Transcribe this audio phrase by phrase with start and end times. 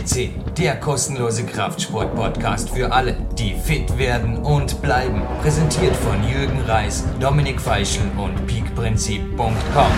[0.00, 5.22] FCC, der kostenlose Kraftsport-Podcast für alle, die fit werden und bleiben.
[5.42, 9.92] Präsentiert von Jürgen Reis, Dominik Feischl und peakprinzip.com.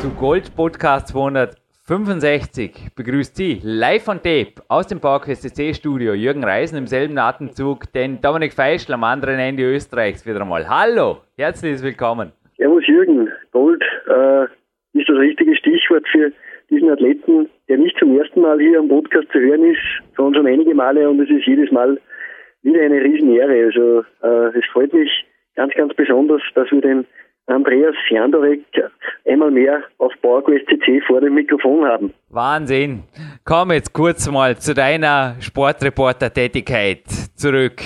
[0.00, 6.44] Zu Gold Podcast 265 begrüßt Sie live on tape aus dem PowerQuest CC Studio Jürgen
[6.44, 10.68] Reisen im selben Atemzug den Dominik Feischl am anderen Ende Österreichs wieder einmal.
[10.68, 12.32] Hallo, herzlich willkommen.
[12.56, 14.44] Servus Jürgen, Gold äh,
[14.98, 16.32] ist das richtige Stichwort für
[16.74, 19.80] diesen Athleten, der nicht zum ersten Mal hier am Podcast zu hören ist,
[20.16, 21.98] sondern schon einige Male und es ist jedes Mal
[22.62, 23.64] wieder eine Riesenehre.
[23.66, 25.10] Also äh, es freut mich
[25.54, 27.06] ganz, ganz besonders, dass wir den
[27.46, 28.64] Andreas Jandorek
[29.26, 32.14] einmal mehr auf PowerQuest CC vor dem Mikrofon haben.
[32.30, 33.02] Wahnsinn.
[33.44, 37.06] Komm jetzt kurz mal zu deiner Sportreporter-Tätigkeit
[37.36, 37.82] zurück.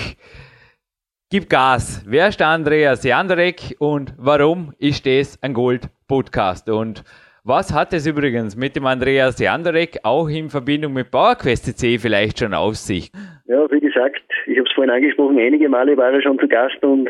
[1.29, 2.03] Gib Gas.
[2.07, 6.69] Wer ist der Andreas Jandorek und warum ist das ein Gold-Podcast?
[6.69, 7.03] Und
[7.49, 12.37] was hat es übrigens mit dem Andreas Jandorek auch in Verbindung mit PowerQuest C vielleicht
[12.37, 13.11] schon auf sich?
[13.47, 16.81] Ja, wie gesagt, ich habe es vorhin angesprochen, einige Male war er schon zu Gast
[16.83, 17.09] und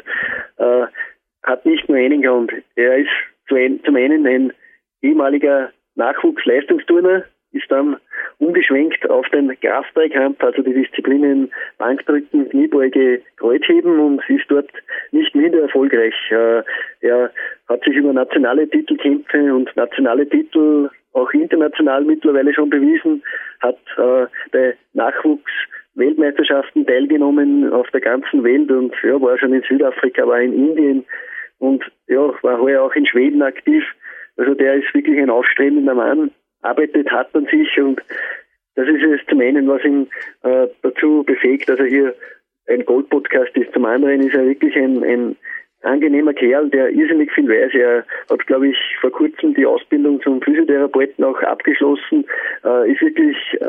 [0.57, 0.85] äh,
[1.43, 2.53] hat nicht nur einen Grund.
[2.77, 3.09] Er ist
[3.49, 4.53] zum einen ein
[5.01, 7.97] ehemaliger Nachwuchsleistungsturner, ist dann
[8.37, 14.69] umgeschwenkt auf den Kraftdreikampf, also die Disziplinen Bankdrücken, Kniebeuge, Kreuzheben und ist dort
[15.11, 16.15] nicht minder erfolgreich.
[16.29, 16.63] Äh,
[17.01, 17.31] er
[17.67, 23.23] hat sich über nationale Titelkämpfe und nationale Titel auch international mittlerweile schon bewiesen,
[23.61, 25.51] hat äh, bei Nachwuchs
[25.95, 31.05] Weltmeisterschaften teilgenommen auf der ganzen Welt und ja, war schon in Südafrika, war in Indien
[31.57, 33.83] und ja, war heuer auch in Schweden aktiv.
[34.37, 36.31] Also der ist wirklich ein aufstrebender Mann
[36.61, 38.01] arbeitet hat an sich und
[38.75, 40.07] das ist es zum einen, was ihn
[40.43, 42.15] äh, dazu befähigt, dass er hier
[42.69, 43.73] ein Gold-Podcast ist.
[43.73, 45.35] Zum anderen ist er wirklich ein, ein
[45.81, 47.73] angenehmer Kerl, der irrsinnig viel weiß.
[47.73, 52.25] Er hat, glaube ich, vor kurzem die Ausbildung zum Physiotherapeuten auch abgeschlossen,
[52.63, 53.65] äh, ist wirklich äh,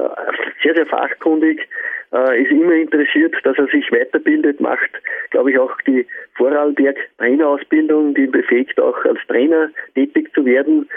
[0.62, 1.69] sehr, sehr fachkundig,
[2.12, 4.91] äh, ist immer interessiert, dass er sich weiterbildet, macht,
[5.31, 6.06] glaube ich, auch die
[6.37, 10.89] Vorarlberg-Trainerausbildung, die befähigt auch als Trainer tätig zu werden.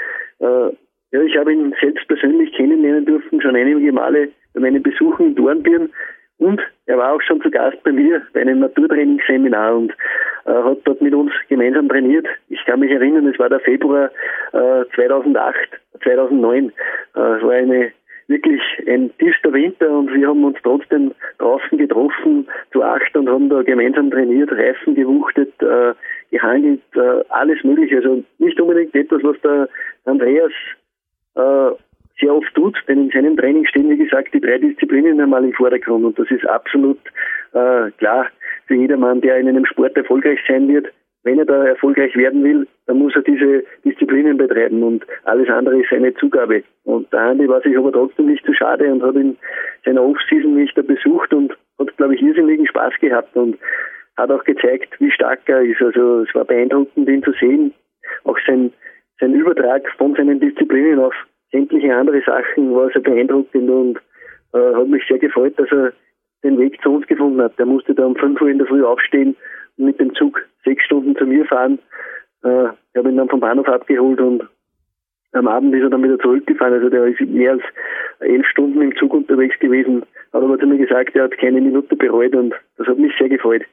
[1.14, 5.36] Ja, ich habe ihn selbst persönlich kennenlernen dürfen, schon einige Male bei meinen Besuchen in
[5.36, 5.92] Dornbirn.
[6.40, 9.92] Und er war auch schon zu Gast bei mir bei einem Naturtrainingsseminar und
[10.46, 12.26] äh, hat dort mit uns gemeinsam trainiert.
[12.50, 14.10] Ich kann mich erinnern, es war der Februar
[14.54, 15.56] äh, 2008,
[16.02, 16.70] 2009.
[16.70, 16.72] Äh,
[17.20, 17.92] es war eine
[18.28, 23.50] wirklich ein tiefster Winter und wir haben uns trotzdem draußen getroffen zu acht und haben
[23.50, 25.94] da gemeinsam trainiert, Reifen gewuchtet, äh,
[26.32, 27.98] gehangelt, äh, alles mögliche.
[27.98, 29.70] Also nicht unbedingt etwas, was der
[30.06, 30.52] Andreas
[31.36, 31.72] äh,
[32.20, 35.54] sehr oft tut, denn in seinem Training stehen, wie gesagt, die drei Disziplinen einmal im
[35.54, 37.00] Vordergrund und das ist absolut
[37.54, 38.28] äh, klar
[38.68, 40.88] für jedermann, der in einem Sport erfolgreich sein wird.
[41.24, 45.80] Wenn er da erfolgreich werden will, dann muss er diese Disziplinen betreiben und alles andere
[45.80, 46.64] ist seine Zugabe.
[46.84, 49.38] Und der Andi war sich aber trotzdem nicht zu schade und hat in
[49.86, 53.58] seiner Offseason mich da besucht und hat, glaube ich, irrsinnigen Spaß gehabt und
[54.18, 55.82] hat auch gezeigt, wie stark er ist.
[55.82, 57.74] Also es war beeindruckend, ihn zu sehen.
[58.26, 58.74] Auch sein
[59.20, 61.14] sein Übertrag von seinen Disziplinen auf
[61.52, 64.00] sämtliche andere Sachen war sehr beeindruckend und
[64.54, 65.94] äh, hat mich sehr gefreut, dass er
[66.44, 67.58] den Weg zu uns gefunden hat.
[67.58, 69.36] Der musste da um 5 Uhr in der Früh aufstehen
[69.78, 71.80] und mit dem Zug sechs Stunden zu mir fahren.
[72.44, 74.44] Äh, ich habe ihn dann vom Bahnhof abgeholt und
[75.34, 76.74] am Abend ist er dann wieder zurückgefahren.
[76.74, 77.64] Also der ist mehr als
[78.20, 80.04] elf Stunden im Zug unterwegs gewesen.
[80.32, 83.30] Hat aber zu mir gesagt, er hat keine Minute bereut und das hat mich sehr
[83.30, 83.64] gefreut.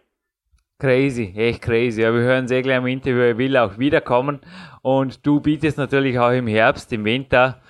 [0.80, 2.00] Crazy, echt crazy.
[2.00, 4.40] Ja, wir hören sehr gleich im Interview, er will auch wiederkommen.
[4.80, 7.60] Und du bietest natürlich auch im Herbst, im Winter.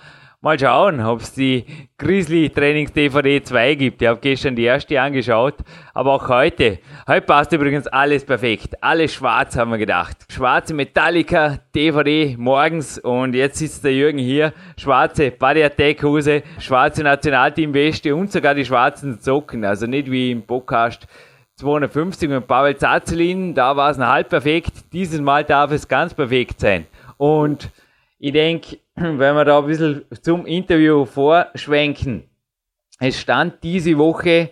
[0.40, 1.64] Mal schauen, ob es die
[1.98, 4.00] Grizzly Trainings DVD 2 gibt.
[4.00, 5.56] Ich habe gestern die erste angeschaut,
[5.92, 6.78] aber auch heute.
[7.08, 8.80] Heute passt übrigens alles perfekt.
[8.80, 10.16] Alles schwarz, haben wir gedacht.
[10.30, 14.52] Schwarze Metallica DVD morgens und jetzt sitzt der Jürgen hier.
[14.78, 19.64] Schwarze Body Attack Hose, schwarze Nationalteam Weste und sogar die schwarzen Socken.
[19.64, 21.08] Also nicht wie im Podcast
[21.60, 24.72] 250 mit Pavel Zazelin, da war es ein halb perfekt.
[24.92, 26.86] Dieses Mal darf es ganz perfekt sein.
[27.18, 27.68] Und
[28.18, 32.24] ich denke, wenn wir da ein bisschen zum Interview vorschwenken,
[32.98, 34.50] es stand diese Woche,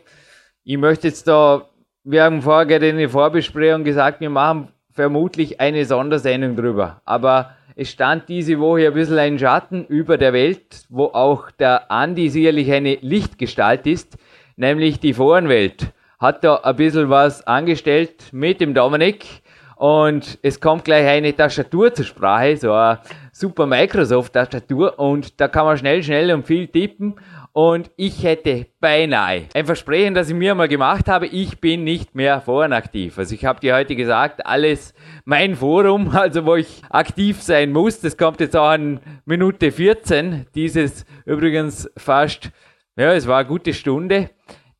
[0.65, 1.67] ich möchte jetzt da,
[2.05, 7.01] wir haben vorher in der Vorbesprechung gesagt, wir machen vermutlich eine Sondersendung drüber.
[7.07, 11.91] Aber es stand diese Woche ein bisschen ein Schatten über der Welt, wo auch der
[11.91, 14.19] Andi sicherlich eine Lichtgestalt ist,
[14.57, 19.43] nämlich die Forenwelt hat da ein bisschen was angestellt mit dem Dominik.
[19.77, 22.99] Und es kommt gleich eine Tastatur zur Sprache, so eine
[23.31, 24.99] super Microsoft-Tastatur.
[24.99, 27.15] Und da kann man schnell, schnell und viel tippen.
[27.53, 32.15] und ich hätte beinahe ein Versprechen, das ich mir mal gemacht habe, ich bin nicht
[32.17, 33.19] mehr forenaktiv.
[33.19, 34.95] Also ich habe dir heute gesagt, alles
[35.25, 40.47] mein Forum, also wo ich aktiv sein muss, das kommt jetzt auch an Minute 14,
[40.57, 42.51] dieses übrigens fast,
[42.97, 44.31] ja, es war eine gute Stunde,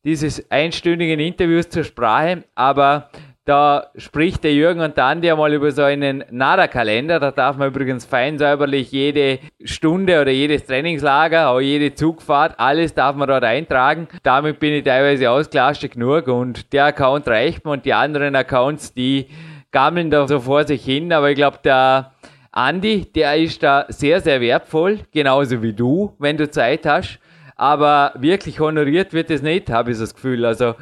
[0.03, 3.09] dieses einstündigen Interviews zur Sprache, aber
[3.49, 7.19] da spricht der Jürgen und der Andi einmal über so einen NADA-Kalender.
[7.19, 12.93] Da darf man übrigens fein säuberlich jede Stunde oder jedes Trainingslager, auch jede Zugfahrt, alles
[12.93, 14.07] darf man dort eintragen.
[14.21, 18.93] Damit bin ich teilweise ausgelastet genug und der Account reicht mir und die anderen Accounts,
[18.93, 19.29] die
[19.71, 21.11] gammeln da so vor sich hin.
[21.11, 22.11] Aber ich glaube, der
[22.51, 27.19] Andi, der ist da sehr, sehr wertvoll, genauso wie du, wenn du Zeit hast.
[27.59, 30.45] Aber wirklich honoriert wird es nicht, habe ich das Gefühl.
[30.45, 30.75] Also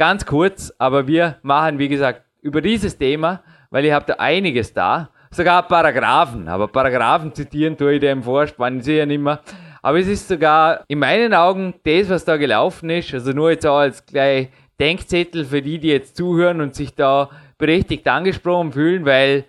[0.00, 4.72] Ganz kurz, aber wir machen, wie gesagt, über dieses Thema, weil ich habe da einiges
[4.72, 9.40] da, sogar Paragraphen, aber Paragraphen zitieren tue ich dem Vorspann sicher nicht mehr.
[9.82, 13.66] Aber es ist sogar in meinen Augen das, was da gelaufen ist, also nur jetzt
[13.66, 14.48] auch als gleich
[14.80, 17.28] Denkzettel für die, die jetzt zuhören und sich da
[17.58, 19.44] berechtigt angesprochen fühlen, weil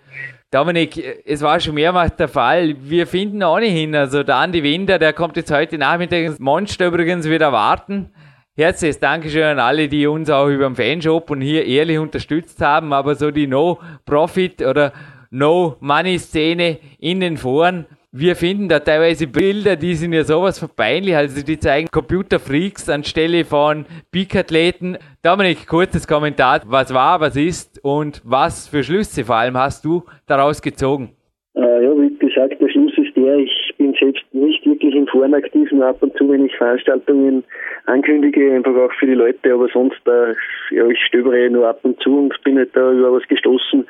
[0.53, 2.75] Dominik, es war schon mehrmals der Fall.
[2.81, 3.95] Wir finden auch nicht hin.
[3.95, 8.11] Also der Andi Winder, der kommt jetzt heute Nachmittag ins Monster übrigens wieder warten.
[8.57, 12.91] Herzliches Dankeschön an alle, die uns auch über den Fanshop und hier ehrlich unterstützt haben,
[12.91, 14.91] aber so die No-Profit oder
[15.29, 21.45] No-Money-Szene in den Foren, wir finden da teilweise Bilder, die sind ja sowas verbeinlich, also
[21.45, 24.97] die zeigen Computerfreaks anstelle von Peak-Athleten.
[25.23, 30.03] Dominik, kurzes Kommentar, was war, was ist und was für Schlüsse vor allem hast du
[30.27, 31.11] daraus gezogen?
[31.55, 35.33] Äh, ja, wie gesagt, der Schluss ist der, ich bin selbst nicht wirklich im Foren
[35.33, 37.43] aktiv, nur ab und zu, wenn ich Veranstaltungen
[37.85, 40.33] ankündige, einfach auch für die Leute, aber sonst, äh,
[40.75, 43.85] ja, ich stöbere nur ab und zu und bin nicht da über was gestoßen,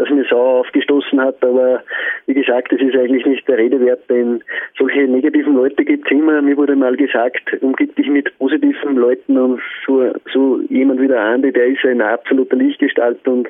[0.00, 1.82] das mir sauer aufgestoßen hat, aber
[2.26, 4.42] wie gesagt, das ist eigentlich nicht der Rede wert, denn
[4.78, 6.40] solche negativen Leute gibt es immer.
[6.40, 11.20] Mir wurde mal gesagt, umgib dich mit positiven Leuten und so, so jemand wie der
[11.20, 13.48] Andi, der ist ein absoluter Lichtgestalt und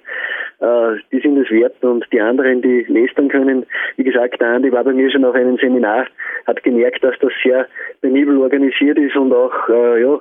[0.59, 3.65] äh, die sind es wert und die anderen, die lästern können.
[3.97, 6.07] Wie gesagt, der Andi war bei mir schon auf einem Seminar,
[6.49, 7.69] hat gemerkt, dass das sehr
[8.03, 10.21] penibel organisiert ist und auch äh, ja,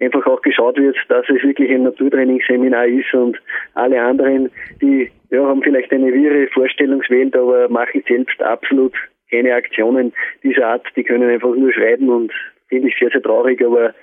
[0.00, 3.38] einfach auch geschaut wird, dass es wirklich ein Naturtrainingsseminar ist und
[3.74, 4.50] alle anderen,
[4.80, 8.94] die ja, haben vielleicht eine wirre Vorstellungswelt, aber machen selbst absolut
[9.30, 10.12] keine Aktionen
[10.42, 10.86] dieser Art.
[10.96, 12.32] Die können einfach nur schreiben und
[12.68, 13.94] finde ich sehr, sehr traurig, aber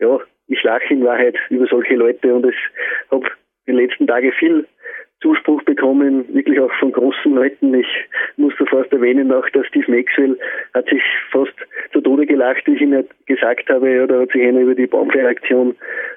[0.00, 0.18] ja,
[0.48, 2.54] ich lache in Wahrheit über solche Leute und es
[3.10, 3.28] habe
[3.66, 4.66] in den letzten Tagen viel
[5.20, 7.74] Zuspruch bekommen, wirklich auch von großen Leuten.
[7.74, 7.86] Ich
[8.36, 10.38] muss da fast erwähnen, auch der Steve Maxwell
[10.74, 11.54] hat sich fast
[11.92, 14.86] zu Tode gelacht, wie ich ihm gesagt habe, ja, da hat sich einer über die
[14.86, 15.74] Baumfeueraktion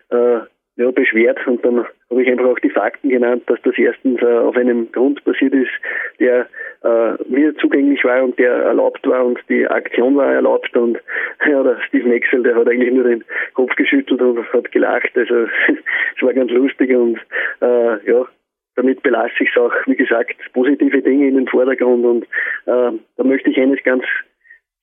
[0.10, 0.40] äh,
[0.78, 1.40] ja, beschwert.
[1.48, 4.92] Und dann habe ich einfach auch die Fakten genannt, dass das erstens äh, auf einem
[4.92, 5.72] Grund passiert ist,
[6.20, 6.48] der
[6.84, 10.76] äh, mir zugänglich war und der erlaubt war und die Aktion war erlaubt.
[10.76, 11.00] Und
[11.48, 15.36] ja, der Steve Maxwell, der hat eigentlich nur den Kopf geschüttelt und hat gelacht, also
[16.16, 17.20] es war ganz lustig und
[17.62, 18.28] äh, ja,
[18.76, 22.24] damit belasse ich es auch, wie gesagt, positive Dinge in den Vordergrund und
[22.66, 24.04] äh, da möchte ich eines ganz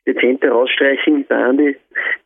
[0.06, 1.76] dezent herausstreichen, der Andi,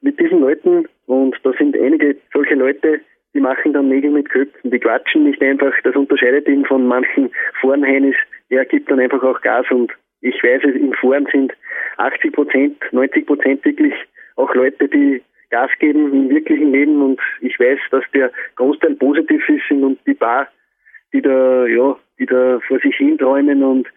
[0.00, 3.00] mit diesen Leuten und da sind einige solche Leute,
[3.34, 7.30] die machen dann Nägel mit Köpfen, die quatschen nicht einfach, das unterscheidet ihn von manchen
[7.60, 8.16] Forenheinis,
[8.50, 11.52] er gibt dann einfach auch Gas und ich weiß in Foren sind
[11.96, 13.94] 80 Prozent, 90 Prozent wirklich
[14.36, 19.46] auch Leute, die Gas geben im wirklichen Leben und ich weiß, dass der Großteil positiv
[19.48, 20.48] ist und die paar
[21.12, 23.88] die da, ja, die da vor sich hin träumen und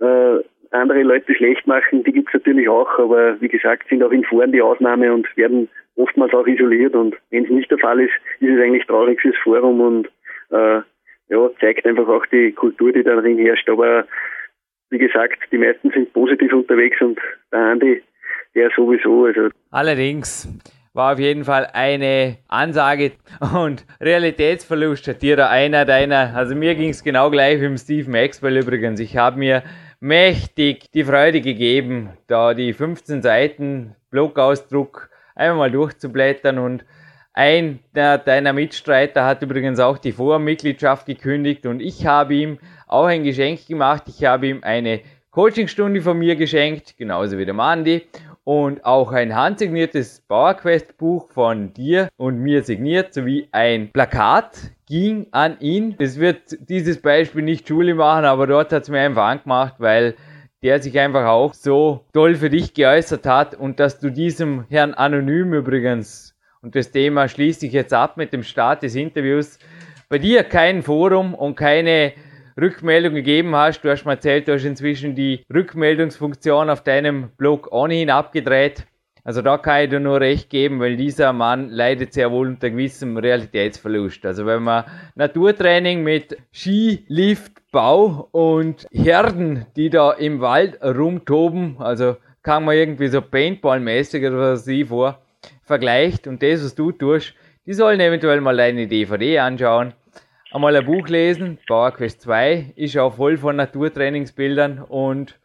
[0.00, 4.24] äh, andere Leute schlecht machen, die gibt's natürlich auch, aber wie gesagt, sind auch in
[4.24, 8.12] Foren die Ausnahme und werden oftmals auch isoliert und wenn es nicht der Fall ist,
[8.40, 10.08] ist es eigentlich traurig fürs Forum und
[10.50, 10.80] äh,
[11.28, 13.68] ja, zeigt einfach auch die Kultur, die da drin herrscht.
[13.68, 14.06] Aber
[14.90, 17.18] wie gesagt, die meisten sind positiv unterwegs und
[17.52, 18.02] der Andi,
[18.54, 19.24] der sowieso.
[19.24, 19.48] Also.
[19.70, 20.48] Allerdings,
[20.94, 23.12] war auf jeden Fall eine Ansage
[23.54, 27.76] und Realitätsverlust hat dir da einer deiner, also mir ging es genau gleich wie im
[27.76, 29.00] Steve Maxwell übrigens.
[29.00, 29.64] Ich habe mir
[29.98, 36.84] mächtig die Freude gegeben, da die 15 Seiten Blogausdruck einmal mal durchzublättern und
[37.32, 43.24] ein deiner Mitstreiter hat übrigens auch die Vormitgliedschaft gekündigt und ich habe ihm auch ein
[43.24, 44.04] Geschenk gemacht.
[44.06, 45.00] Ich habe ihm eine
[45.32, 48.06] Coachingstunde von mir geschenkt, genauso wie der Mandy
[48.44, 55.26] und auch ein handsigniertes Bauerquest Buch von dir und mir signiert sowie ein Plakat ging
[55.32, 55.96] an ihn.
[55.98, 60.14] Es wird dieses Beispiel nicht Schule machen, aber dort hat es mir einfach angemacht, weil
[60.62, 64.94] der sich einfach auch so toll für dich geäußert hat und dass du diesem Herrn
[64.94, 69.58] Anonym übrigens, und das Thema schließe ich jetzt ab mit dem Start des Interviews,
[70.08, 72.12] bei dir kein Forum und keine
[72.60, 73.82] Rückmeldung gegeben hast.
[73.82, 78.86] Du hast mir erzählt, du hast inzwischen die Rückmeldungsfunktion auf deinem Blog ohnehin abgedreht.
[79.26, 82.68] Also da kann ich dir nur recht geben, weil dieser Mann leidet sehr wohl unter
[82.68, 84.26] gewissem Realitätsverlust.
[84.26, 84.84] Also wenn man
[85.14, 92.76] Naturtraining mit Ski, Lift, Bau und Herden, die da im Wald rumtoben, also kann man
[92.76, 95.18] irgendwie so Paintball-mäßig oder was ich vor,
[95.62, 97.34] vergleicht und das, was du tust,
[97.66, 99.94] die sollen eventuell mal deine DVD anschauen,
[100.54, 105.38] einmal ein Buch lesen, Power Quest 2 ist auch voll von Naturtrainingsbildern und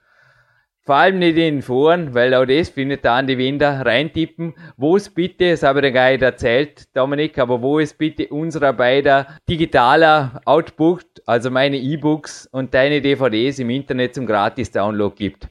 [0.85, 4.53] vor allem nicht in den Foren, weil auch das findet da an die Wände reintippen.
[4.77, 8.27] Wo es bitte, das habe ich dir gar nicht erzählt, Dominik, aber wo es bitte
[8.27, 15.47] unserer beider digitaler Output, also meine E-Books und deine DVDs im Internet zum Gratis-Download gibt.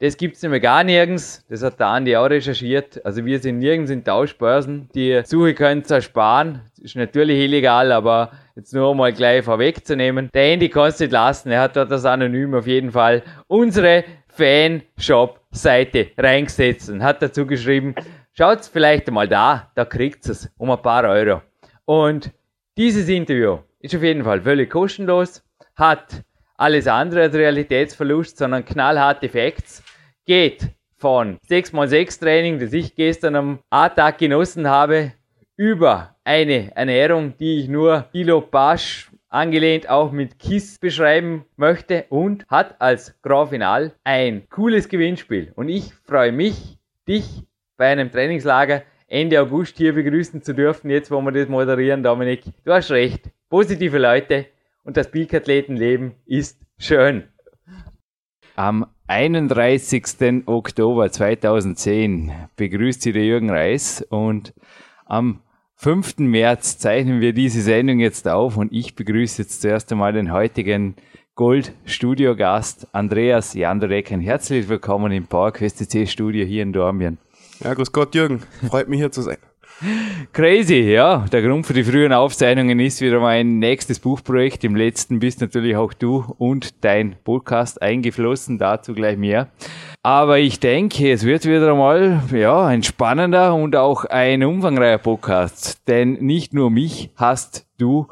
[0.00, 1.44] Das gibt es nämlich gar nirgends.
[1.48, 3.04] Das hat der Andi auch recherchiert.
[3.04, 4.88] Also wir sind nirgends in Tauschbörsen.
[4.94, 6.60] Die Suche könnt ihr ersparen.
[6.80, 10.30] Ist natürlich illegal, aber jetzt nur mal gleich vorwegzunehmen.
[10.32, 11.50] Der Andy kannst du nicht lassen.
[11.50, 17.96] Er hat dort das Anonym auf jeden Fall unsere Fanshop-Seite reingesetzt und hat dazu geschrieben,
[18.34, 21.42] schaut vielleicht mal da, da kriegt es um ein paar Euro.
[21.86, 22.30] Und
[22.76, 25.42] dieses Interview ist auf jeden Fall völlig kostenlos,
[25.74, 26.22] hat
[26.56, 29.82] alles andere als Realitätsverlust, sondern knallharte Facts,
[30.28, 30.68] geht
[30.98, 35.12] von 6x6 Training, das ich gestern am A-Tag genossen habe,
[35.56, 42.46] über eine Ernährung, die ich nur Kilo Basch angelehnt auch mit KISS beschreiben möchte und
[42.48, 45.52] hat als Grand Final ein cooles Gewinnspiel.
[45.56, 47.44] Und ich freue mich, dich
[47.78, 52.42] bei einem Trainingslager Ende August hier begrüßen zu dürfen, jetzt wo wir das moderieren, Dominik.
[52.64, 54.46] Du hast recht, positive Leute
[54.84, 57.24] und das Peak-Athletenleben ist schön.
[58.56, 60.44] Am 31.
[60.44, 64.52] Oktober 2010 begrüßt Sie der Jürgen Reis und
[65.06, 65.40] am
[65.76, 66.18] 5.
[66.18, 70.94] März zeichnen wir diese Sendung jetzt auf und ich begrüße jetzt zuerst einmal den heutigen
[71.36, 74.10] Gold-Studio-Gast Andreas Jandorek.
[74.10, 77.16] Herzlich willkommen im PowerQuest C Studio hier in Dormien.
[77.60, 78.42] Ja, grüß Gott, Jürgen.
[78.68, 79.38] Freut mich hier zu sein.
[80.32, 81.24] Crazy, ja.
[81.30, 84.64] Der Grund für die frühen Aufzeichnungen ist wieder mein nächstes Buchprojekt.
[84.64, 89.48] Im letzten bist natürlich auch du und dein Podcast eingeflossen, dazu gleich mehr.
[90.02, 95.86] Aber ich denke, es wird wieder einmal ja, ein spannender und auch ein umfangreicher Podcast.
[95.86, 98.08] Denn nicht nur mich hast du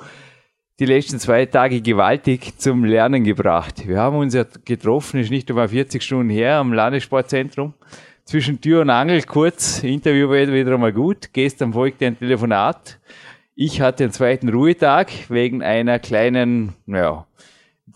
[0.79, 3.89] die letzten zwei Tage gewaltig zum Lernen gebracht.
[3.89, 7.75] Wir haben uns ja getroffen, ist nicht einmal 40 Stunden her am Landessportzentrum.
[8.29, 11.33] Zwischen Tür und Angel kurz, Interview war wieder einmal gut.
[11.33, 12.99] Gestern folgte ein Telefonat.
[13.55, 17.25] Ich hatte einen zweiten Ruhetag wegen einer kleinen, naja,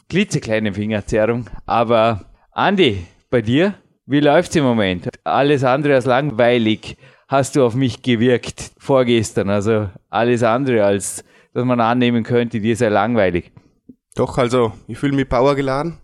[0.09, 1.51] klitzekleinen Fingerzerrung.
[1.67, 3.75] Aber Andi, bei dir?
[4.07, 5.09] Wie läuft's im Moment?
[5.25, 6.97] Alles andere als langweilig
[7.27, 9.51] hast du auf mich gewirkt vorgestern.
[9.51, 13.51] Also alles andere als, dass man annehmen könnte, dir sei langweilig.
[14.15, 15.99] Doch, also ich fühle mich powergeladen,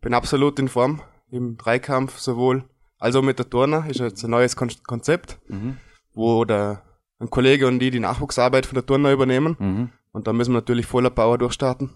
[0.00, 2.64] bin absolut in Form im Dreikampf sowohl
[3.00, 3.86] als auch mit der Turner.
[3.88, 5.78] Ist jetzt ein neues Kon Konzept, mhm.
[6.14, 6.82] wo der
[7.18, 9.56] ein Kollege und die die Nachwuchsarbeit von der Turner übernehmen.
[9.58, 9.88] Mhm.
[10.12, 11.90] Und da müssen wir natürlich voller Power durchstarten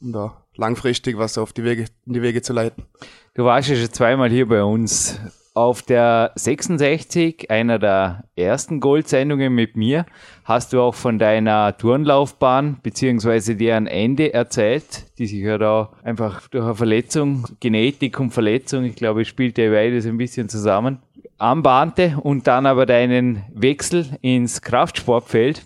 [0.00, 2.84] um da langfristig was auf die Wege, in die Wege zu leiten.
[3.34, 5.18] Du warst ja schon zweimal hier bei uns.
[5.56, 10.04] Auf der 66, einer der ersten Goldsendungen mit mir,
[10.44, 13.54] hast du auch von deiner Turnlaufbahn bzw.
[13.54, 18.96] deren Ende erzählt, die sich ja da einfach durch eine Verletzung, Genetik und Verletzung, ich
[18.96, 20.98] glaube, spielt ja beides ein bisschen zusammen,
[21.38, 25.64] anbahnte und dann aber deinen Wechsel ins Kraftsportfeld.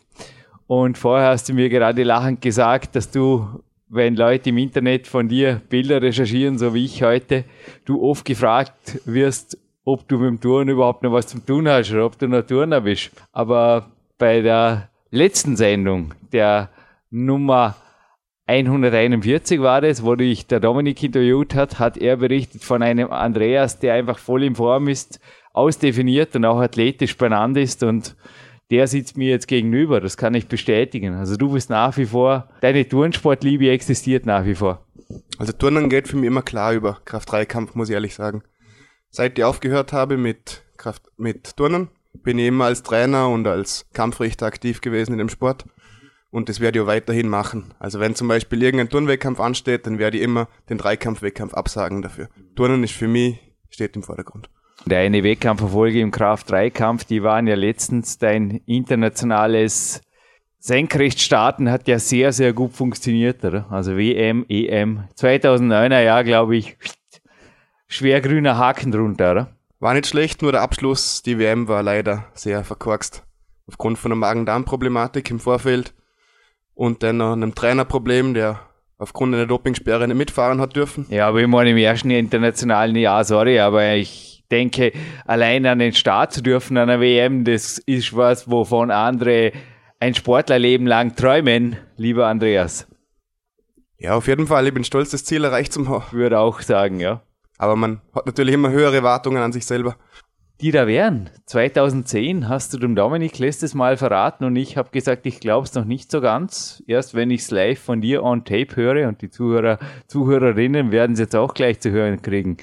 [0.69, 3.61] Und vorher hast du mir gerade lachend gesagt, dass du
[3.93, 7.43] wenn Leute im Internet von dir Bilder recherchieren, so wie ich heute,
[7.85, 9.59] du oft gefragt wirst,
[9.93, 12.43] ob du mit dem Touren überhaupt noch was zu tun hast oder ob du noch
[12.43, 13.11] Turner bist.
[13.33, 16.71] Aber bei der letzten Sendung, der
[17.11, 17.77] Nummer
[18.47, 23.79] 141 war das, wo dich der Dominik interviewt hat, hat er berichtet von einem Andreas,
[23.79, 25.21] der einfach voll in Form ist,
[25.53, 28.17] ausdefiniert und auch athletisch beieinander ist und
[28.71, 30.01] der sitzt mir jetzt gegenüber.
[30.01, 31.15] Das kann ich bestätigen.
[31.15, 34.85] Also du bist nach wie vor, deine Turnsportliebe existiert nach wie vor.
[35.39, 38.43] Also Turnen geht für mich immer klar über Kraft-3-Kampf, muss ich ehrlich sagen.
[39.11, 43.87] Seit ich aufgehört habe mit Kraft, mit Turnen, bin ich immer als Trainer und als
[43.93, 45.65] Kampfrichter aktiv gewesen in dem Sport.
[46.31, 47.75] Und das werde ich auch weiterhin machen.
[47.81, 52.29] Also wenn zum Beispiel irgendein Turnwettkampf ansteht, dann werde ich immer den Dreikampf-Wettkampf absagen dafür.
[52.55, 54.49] Turnen ist für mich, steht im Vordergrund.
[54.87, 60.03] Deine Wettkampferfolge im Kraft-3-Kampf, die waren ja letztens dein internationales
[60.63, 63.67] Senkrechtstarten hat ja sehr, sehr gut funktioniert, oder?
[63.71, 65.05] Also WM, EM.
[65.17, 66.77] 2009er Jahr, glaube ich,
[67.91, 69.57] schwer grüner Haken drunter, oder?
[69.81, 73.25] War nicht schlecht, nur der Abschluss, die WM war leider sehr verkorkst.
[73.67, 75.95] Aufgrund von einer Magen-Darm-Problematik im Vorfeld
[76.75, 78.61] und dann noch einem Trainerproblem, der
[78.99, 81.07] aufgrund einer Dopingsperre nicht mitfahren hat dürfen.
[81.09, 84.93] Ja, aber ich meine im ersten internationalen Jahr, sorry, aber ich denke,
[85.27, 89.53] allein an den Start zu dürfen an der WM, das ist was, wovon andere
[89.99, 92.87] ein Sportlerleben lang träumen, lieber Andreas.
[93.99, 94.67] Ja, auf jeden Fall.
[94.67, 96.05] Ich bin stolz, das Ziel erreicht zu haben.
[96.13, 97.23] Würde auch sagen, ja.
[97.61, 99.97] Aber man hat natürlich immer höhere Erwartungen an sich selber.
[100.63, 101.29] Die da wären.
[101.45, 105.75] 2010 hast du dem Dominik letztes Mal verraten und ich habe gesagt, ich glaube es
[105.75, 106.83] noch nicht so ganz.
[106.87, 111.13] Erst wenn ich es live von dir on tape höre und die Zuhörer, Zuhörerinnen werden
[111.13, 112.57] es jetzt auch gleich zu hören kriegen.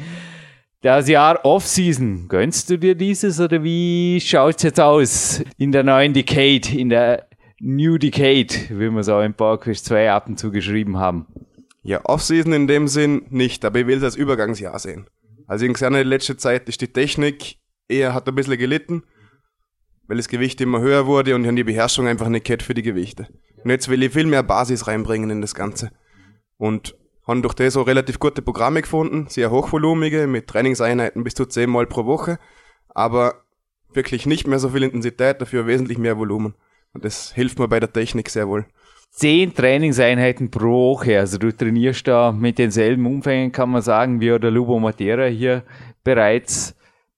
[0.82, 5.84] Das Jahr Off-Season, gönnst du dir dieses oder wie schaut es jetzt aus in der
[5.84, 7.28] neuen Decade, in der
[7.60, 11.28] New Decade, wie wir es auch im PowerQuest 2 ab und zu geschrieben haben?
[11.88, 15.08] Ja, Off-Season in dem Sinn nicht, aber ich will es als Übergangsjahr sehen.
[15.48, 19.04] Also in seiner letzten Zeit ist die Technik eher hat ein bisschen gelitten,
[20.06, 22.82] weil das Gewicht immer höher wurde und ich die Beherrschung einfach nicht gehabt für die
[22.82, 23.30] Gewichte.
[23.64, 25.92] Und jetzt will ich viel mehr Basis reinbringen in das Ganze.
[26.58, 31.46] Und haben durch das auch relativ gute Programme gefunden, sehr hochvolumige, mit Trainingseinheiten bis zu
[31.46, 32.38] zehnmal pro Woche,
[32.90, 33.46] aber
[33.94, 36.54] wirklich nicht mehr so viel Intensität, dafür wesentlich mehr Volumen.
[36.92, 38.66] Und das hilft mir bei der Technik sehr wohl.
[39.18, 44.28] Zehn Trainingseinheiten pro Woche, also du trainierst da mit denselben Umfängen, kann man sagen, wie
[44.28, 45.64] der Lubo Matera hier
[46.04, 46.76] bereits.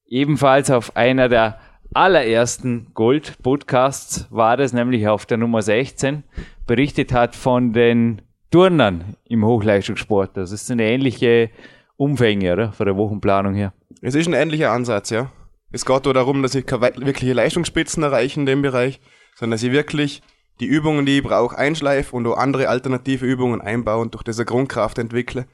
[0.08, 1.60] Ebenfalls auf einer der
[1.94, 6.24] allerersten Gold-Podcasts war das, nämlich auf der Nummer 16,
[6.66, 10.38] berichtet hat von den Turnern im Hochleistungssport.
[10.38, 11.50] Das ist eine ähnliche
[11.98, 12.72] Umfänge, oder?
[12.72, 13.74] Von der Wochenplanung her.
[14.02, 15.34] Es ist ein ähnlicher Ansatz, ja.
[15.74, 19.02] Es geht darum, dass ich keine wirkliche Leistungsspitzen erreiche in dem Bereich,
[19.36, 20.22] sondern dass ich wirklich
[20.60, 24.46] die Übungen, die ich brauche, einschleife und auch andere alternative Übungen einbaue und durch diese
[24.46, 25.46] Grundkraft entwickle.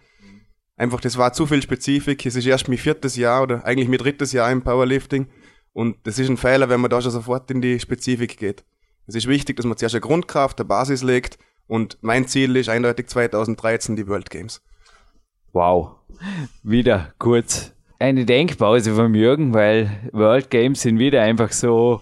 [0.78, 2.26] Einfach, das war zu viel Spezifik.
[2.26, 5.28] Es ist erst mein viertes Jahr oder eigentlich mein drittes Jahr im Powerlifting.
[5.74, 8.66] Und das ist ein Fehler, wenn man da schon sofort in die Spezifik geht.
[9.08, 12.70] Es ist wichtig, dass man zuerst eine Grundkraft, eine Basis legt und mein Ziel ist
[12.70, 14.62] eindeutig 2013 die World Games.
[15.54, 15.98] Wow.
[16.64, 22.02] Wieder kurz eine Denkpause von Jürgen, weil World Games sind wieder einfach so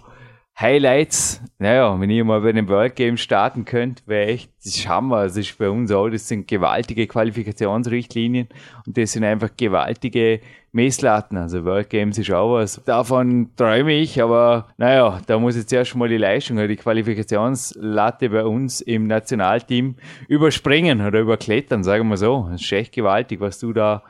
[0.59, 1.41] Highlights.
[1.57, 5.23] Naja, wenn ihr mal bei den World Games starten könnt, wäre echt, das ist Hammer.
[5.23, 8.47] Das ist bei uns auch, das sind gewaltige Qualifikationsrichtlinien
[8.85, 11.37] und das sind einfach gewaltige Messlatten.
[11.37, 12.81] Also World Games ist auch was.
[12.85, 18.29] Davon träume ich, aber naja, da muss jetzt erst mal die Leistung oder die Qualifikationslatte
[18.29, 19.95] bei uns im Nationalteam
[20.27, 22.47] überspringen oder überklettern, sagen wir so.
[22.51, 24.03] Das ist echt gewaltig, was du da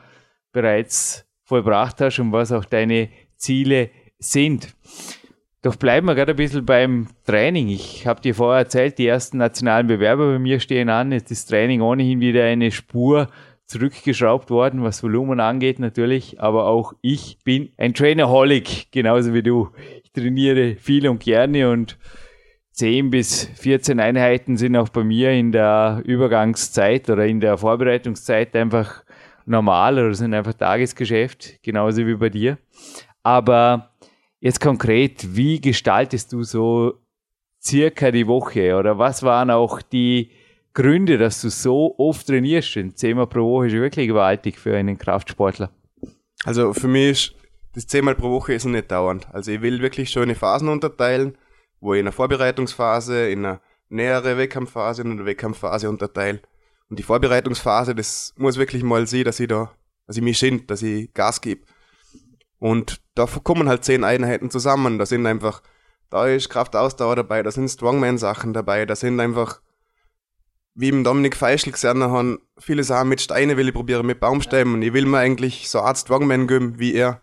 [0.51, 4.73] bereits vollbracht hast und was auch deine Ziele sind.
[5.63, 7.69] Doch bleiben wir gerade ein bisschen beim Training.
[7.69, 11.13] Ich habe dir vorher erzählt, die ersten nationalen Bewerber bei mir stehen an.
[11.13, 13.29] Jetzt ist Training ohnehin wieder eine Spur
[13.65, 19.69] zurückgeschraubt worden, was Volumen angeht natürlich, aber auch ich bin ein Trainerholic, genauso wie du.
[20.03, 21.97] Ich trainiere viel und gerne und
[22.73, 28.53] 10 bis 14 Einheiten sind auch bei mir in der Übergangszeit oder in der Vorbereitungszeit
[28.57, 29.05] einfach
[29.45, 32.57] normal oder sind einfach Tagesgeschäft, genauso wie bei dir.
[33.23, 33.92] Aber
[34.43, 36.99] jetzt konkret, wie gestaltest du so
[37.63, 40.31] circa die Woche oder was waren auch die
[40.73, 42.75] Gründe, dass du so oft trainierst?
[42.75, 45.71] Denn zehnmal pro Woche ist wirklich gewaltig für einen Kraftsportler.
[46.43, 47.35] Also für mich ist
[47.73, 49.27] das zehnmal pro Woche ist nicht dauernd.
[49.31, 51.37] Also ich will wirklich schöne Phasen unterteilen,
[51.79, 56.41] wo ich in einer Vorbereitungsphase, in einer nähere Wettkampfphase und in einer Wettkampfphase unterteile.
[56.89, 59.71] Und die Vorbereitungsphase, das muss wirklich mal sehen, dass ich da,
[60.05, 61.61] dass ich mich schind, dass ich Gas gebe.
[62.59, 64.97] Und da kommen halt zehn Einheiten zusammen.
[64.97, 65.61] Da sind einfach,
[66.09, 69.61] da ist Kraftausdauer dabei, da sind Strongman-Sachen dabei, da sind einfach
[70.75, 74.81] wie im Dominik Feischl gesehen haben, viele Sachen mit Steine will ich probieren, mit Baumstämmen.
[74.81, 77.21] Ich will mir eigentlich so eine Art Strongman geben, wie er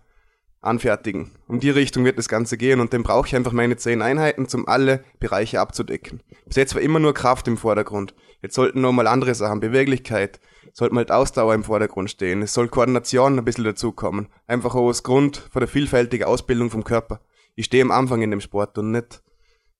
[0.60, 1.32] anfertigen.
[1.48, 4.46] Um die Richtung wird das Ganze gehen und dann brauche ich einfach meine zehn Einheiten,
[4.54, 6.22] um alle Bereiche abzudecken.
[6.46, 8.14] Bis jetzt war immer nur Kraft im Vordergrund.
[8.42, 10.38] Jetzt sollten nochmal andere Sachen, Beweglichkeit,
[10.72, 12.42] sollte mal Ausdauer im Vordergrund stehen.
[12.42, 14.28] Es soll Koordination ein bisschen dazukommen.
[14.46, 17.20] Einfach aus Grund von der vielfältigen Ausbildung vom Körper.
[17.54, 19.22] Ich stehe am Anfang in dem Sport und nicht,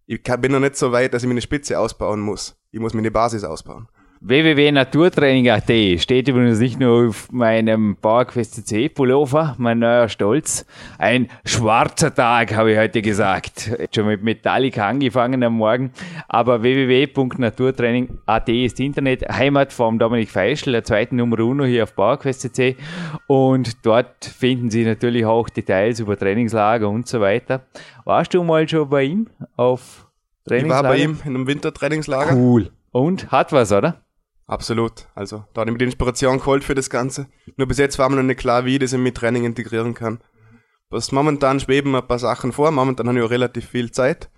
[0.07, 3.11] ich bin noch nicht so weit, dass ich meine Spitze ausbauen muss ich muss meine
[3.11, 3.89] Basis ausbauen.
[4.23, 10.67] www.naturtraining.at steht übrigens nicht nur auf meinem PowerQuest CC Pullover, mein neuer Stolz.
[10.99, 13.71] Ein schwarzer Tag, habe ich heute gesagt.
[13.95, 15.93] Schon mit Metallica angefangen am Morgen.
[16.29, 22.43] Aber www.naturtraining.at ist Internet Heimat vom Dominik Feischl, der zweiten Nummer uno hier auf PowerQuest
[22.43, 22.77] CC.
[23.27, 27.63] Und dort finden Sie natürlich auch Details über Trainingslager und so weiter.
[28.05, 30.07] Warst du mal schon bei ihm auf
[30.51, 32.35] ich war bei ihm in einem Wintertrainingslager.
[32.35, 32.71] Cool.
[32.93, 34.03] Und hat was, oder?
[34.51, 35.07] Absolut.
[35.15, 37.29] Also, da habe ich mir die Inspiration geholt für das Ganze.
[37.57, 39.95] Nur bis jetzt war mir noch nicht klar, wie ich das in mein Training integrieren
[39.95, 40.21] kann.
[40.89, 42.71] Was momentan schweben ein paar Sachen vor.
[42.71, 44.29] Momentan habe ich auch relativ viel Zeit.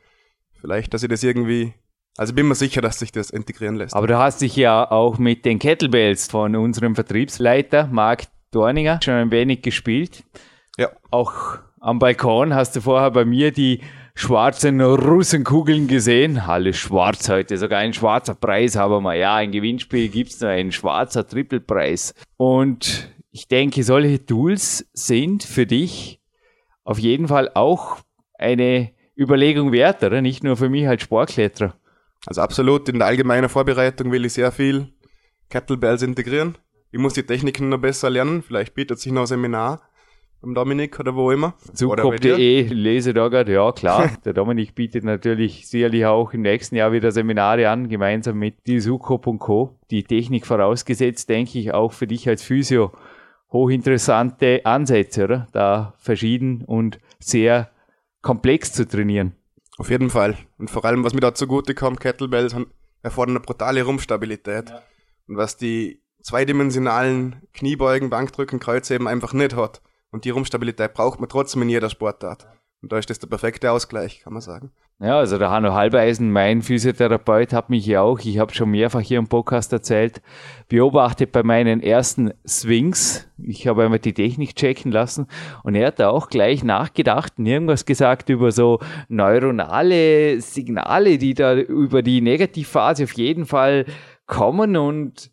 [0.61, 1.75] Vielleicht, dass ich das irgendwie
[2.19, 3.95] also bin mir sicher, dass sich das integrieren lässt.
[3.95, 9.15] Aber du hast dich ja auch mit den Kettlebells von unserem Vertriebsleiter Marc Dorninger schon
[9.15, 10.25] ein wenig gespielt.
[10.77, 10.91] Ja.
[11.11, 13.81] Auch am Balkon hast du vorher bei mir die
[14.15, 16.39] schwarzen Russenkugeln gesehen.
[16.39, 19.15] Alles schwarz heute, sogar ein schwarzer Preis haben wir.
[19.15, 22.15] Ja, ein Gewinnspiel gibt's noch, ein schwarzer Trippelpreis.
[22.37, 26.21] Und ich denke, solche Tools sind für dich
[26.85, 27.99] auf jeden Fall auch
[28.35, 30.21] eine Überlegung wert, oder?
[30.21, 31.75] Nicht nur für mich als Sportkletterer.
[32.27, 34.89] Also absolut, in der allgemeinen Vorbereitung will ich sehr viel
[35.49, 36.57] Kettlebells integrieren.
[36.91, 38.43] Ich muss die Techniken noch besser lernen.
[38.43, 39.81] Vielleicht bietet sich noch ein Seminar
[40.43, 41.55] beim Dominik oder wo immer.
[41.73, 44.11] Zugkopf.de, lese da gerade, ja klar.
[44.25, 48.81] Der Dominik bietet natürlich sicherlich auch im nächsten Jahr wieder Seminare an, gemeinsam mit die
[48.81, 49.79] Sukop und Co.
[49.91, 52.93] Die Technik vorausgesetzt, denke ich, auch für dich als Physio
[53.53, 55.47] hochinteressante Ansätze, oder?
[55.53, 57.71] Da verschieden und sehr
[58.21, 59.37] komplex zu trainieren.
[59.79, 60.37] Auf jeden Fall.
[60.59, 62.55] Und vor allem, was mir da zugute kommt, Kettlebells
[63.03, 64.71] erfordern eine brutale Rumpfstabilität.
[64.71, 64.83] Ja.
[65.29, 69.83] Und was die zweidimensionalen Kniebeugen, Bankdrücken, Kreuze eben einfach nicht hat.
[70.13, 72.47] Und die Rumpfstabilität braucht man trotzdem in jeder Sportart.
[72.83, 74.73] Und da ist das der perfekte Ausgleich, kann man sagen.
[75.01, 79.01] Ja, also der Hanno Halbeisen, mein Physiotherapeut, hat mich ja auch, ich habe schon mehrfach
[79.01, 80.21] hier im Podcast erzählt,
[80.69, 83.29] beobachtet bei meinen ersten Swings.
[83.39, 85.27] Ich habe einmal die Technik checken lassen
[85.65, 91.35] und er hat da auch gleich nachgedacht und irgendwas gesagt über so neuronale Signale, die
[91.35, 93.87] da über die Negativphase auf jeden Fall
[94.27, 95.32] kommen und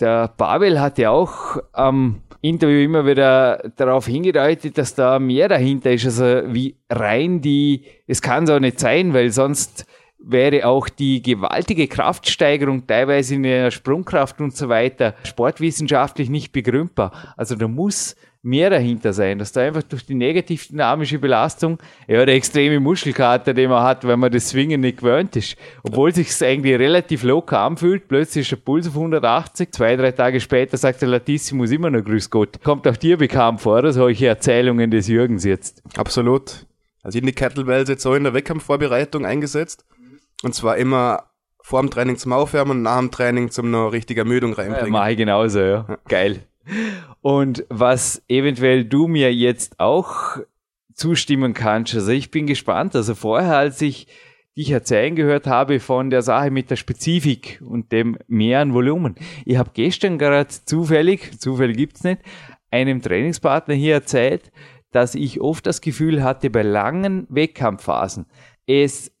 [0.00, 5.90] der Pavel hat ja auch am Interview immer wieder darauf hingedeutet, dass da mehr dahinter
[5.92, 9.86] ist, also wie rein die, es kann so nicht sein, weil sonst
[10.20, 17.34] wäre auch die gewaltige Kraftsteigerung teilweise in der Sprungkraft und so weiter sportwissenschaftlich nicht begründbar.
[17.36, 22.24] Also da muss mehr dahinter sein, dass da einfach durch die negativ dynamische Belastung, ja,
[22.24, 26.28] der extreme Muschelkater, den man hat, weil man das Swingen nicht gewöhnt ist, obwohl sich
[26.28, 30.76] es eigentlich relativ locker anfühlt, plötzlich ist der Puls auf 180, zwei, drei Tage später
[30.76, 32.62] sagt der Latissimus immer noch Grüß Gott.
[32.62, 35.82] Kommt auch dir bekannt vor, solche Erzählungen des Jürgens jetzt?
[35.96, 36.66] Absolut.
[37.02, 39.84] Also ich die Kettlebells jetzt so in der Wettkampfvorbereitung eingesetzt
[40.42, 41.24] und zwar immer
[41.60, 44.86] vor dem Training zum Aufwärmen und nach dem Training zum noch richtig Ermüdung reinbringen.
[44.86, 45.86] Ja, mache ich genauso, ja.
[45.88, 45.98] ja.
[46.08, 46.40] Geil.
[47.20, 50.38] Und was eventuell du mir jetzt auch
[50.94, 52.94] zustimmen kannst, also ich bin gespannt.
[52.96, 54.06] Also vorher, als ich
[54.56, 59.14] dich erzählen gehört habe von der Sache mit der Spezifik und dem mehr Volumen.
[59.44, 62.22] Ich habe gestern gerade zufällig, zufällig gibt's nicht,
[62.70, 64.50] einem Trainingspartner hier erzählt,
[64.90, 68.26] dass ich oft das Gefühl hatte, bei langen Wettkampfphasen,
[68.66, 69.12] es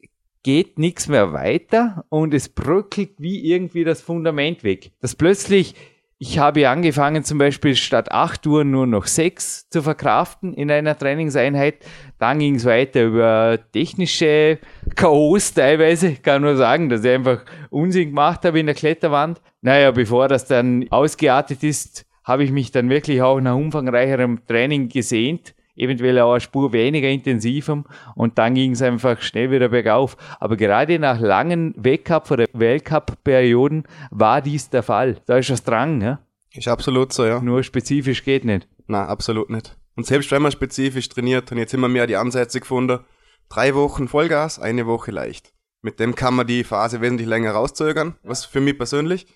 [0.42, 4.92] geht nichts mehr weiter und es bröckelt wie irgendwie das Fundament weg.
[5.00, 5.74] Dass plötzlich
[6.20, 10.98] ich habe angefangen, zum Beispiel statt acht Uhr nur noch sechs zu verkraften in einer
[10.98, 11.76] Trainingseinheit.
[12.18, 14.58] Dann ging es weiter über technische
[14.96, 16.08] Chaos teilweise.
[16.08, 19.40] Ich kann nur sagen, dass ich einfach Unsinn gemacht habe in der Kletterwand.
[19.60, 24.88] Naja, bevor das dann ausgeartet ist, habe ich mich dann wirklich auch nach umfangreicherem Training
[24.88, 30.16] gesehnt eventuell auch eine Spur weniger intensivem und dann ging es einfach schnell wieder bergauf.
[30.40, 35.16] Aber gerade nach langen Weltcup- oder Weltcup-Perioden war dies der Fall.
[35.26, 36.20] Da ist das dran, ja?
[36.52, 37.40] Ist absolut so, ja.
[37.40, 38.68] Nur spezifisch geht nicht.
[38.86, 39.76] Na, absolut nicht.
[39.96, 43.00] Und selbst wenn man spezifisch trainiert, und jetzt immer mehr die Ansätze gefunden,
[43.48, 45.52] drei Wochen Vollgas, eine Woche leicht.
[45.82, 49.26] Mit dem kann man die Phase wesentlich länger rauszögern, was für mich persönlich.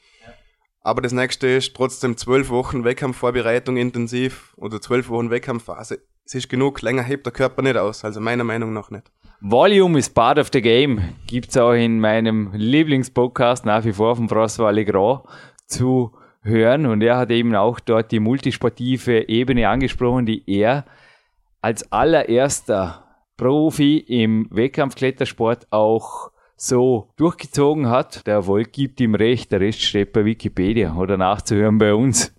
[0.81, 6.49] Aber das nächste ist trotzdem zwölf Wochen Wettkampfvorbereitung intensiv oder zwölf Wochen Wettkampfphase es ist
[6.49, 9.11] genug, länger hebt der Körper nicht aus, also meiner Meinung nach nicht.
[9.41, 11.01] Volume is part of the game.
[11.27, 15.23] Gibt's auch in meinem Lieblingspodcast nach wie vor von François Legrand
[15.67, 20.85] zu hören und er hat eben auch dort die multisportive Ebene angesprochen, die er
[21.61, 23.05] als allererster
[23.37, 28.27] Profi im Wettkampfklettersport auch so durchgezogen hat.
[28.27, 32.33] Der Erfolg gibt ihm recht, der Rest steht bei Wikipedia oder nachzuhören bei uns.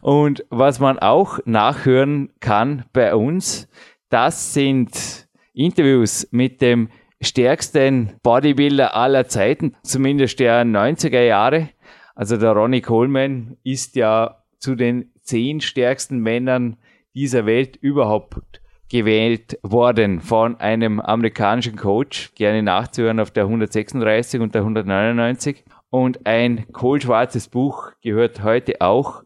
[0.00, 3.68] Und was man auch nachhören kann bei uns,
[4.08, 6.88] das sind Interviews mit dem
[7.20, 11.68] stärksten Bodybuilder aller Zeiten, zumindest der 90er Jahre.
[12.14, 16.76] Also der Ronnie Coleman ist ja zu den zehn stärksten Männern
[17.14, 24.54] dieser Welt überhaupt gewählt worden von einem amerikanischen Coach, gerne nachzuhören auf der 136 und
[24.54, 25.64] der 199.
[25.88, 29.22] Und ein kohlschwarzes Buch gehört heute auch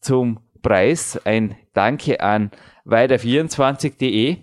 [0.00, 1.20] zum Preis.
[1.24, 2.50] Ein Danke an
[2.86, 4.36] weiter24.de.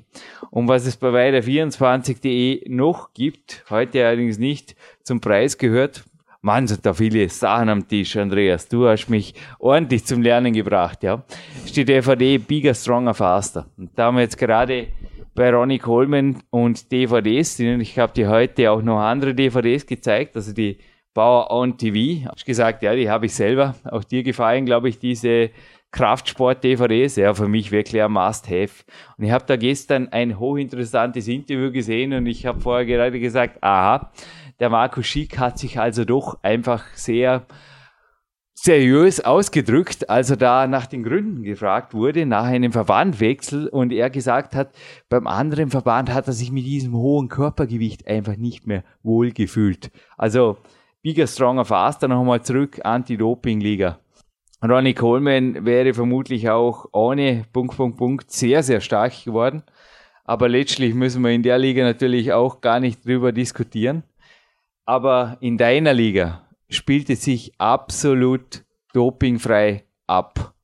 [0.52, 6.06] Und was es bei weiter24.de noch gibt, heute allerdings nicht zum Preis gehört.
[6.42, 8.70] Mann, sind da viele Sachen am Tisch, Andreas.
[8.70, 11.24] Du hast mich ordentlich zum Lernen gebracht, ja.
[11.76, 13.68] Die DVD Bigger, Stronger, Faster.
[13.76, 14.88] Und da haben wir jetzt gerade
[15.36, 20.52] bei Ronnie Coleman und DVDs, ich habe dir heute auch noch andere DVDs gezeigt, also
[20.52, 20.80] die
[21.18, 22.30] Power on TV.
[22.30, 23.74] Hast gesagt, ja, die habe ich selber.
[23.86, 25.50] Auch dir gefallen, glaube ich, diese
[25.90, 28.84] Kraftsport-DVDs, ja, für mich wirklich ein Must-Have.
[29.18, 33.64] Und ich habe da gestern ein hochinteressantes Interview gesehen und ich habe vorher gerade gesagt,
[33.64, 34.12] aha,
[34.60, 37.48] der Marco Schick hat sich also doch einfach sehr
[38.54, 44.12] seriös ausgedrückt, als er da nach den Gründen gefragt wurde, nach einem Verbandwechsel und er
[44.12, 44.70] gesagt hat,
[45.10, 49.90] beim anderen Verband hat er sich mit diesem hohen Körpergewicht einfach nicht mehr wohlgefühlt.
[50.16, 50.58] Also
[51.08, 53.98] Bigger, Stronger, Faster nochmal zurück, Anti-Doping-Liga.
[54.62, 59.64] Ronnie Coleman wäre vermutlich auch ohne Punkt, Punkt, Punkt sehr, sehr stark geworden.
[60.26, 64.04] Aber letztlich müssen wir in der Liga natürlich auch gar nicht drüber diskutieren.
[64.84, 70.56] Aber in deiner Liga spielt es sich absolut dopingfrei ab.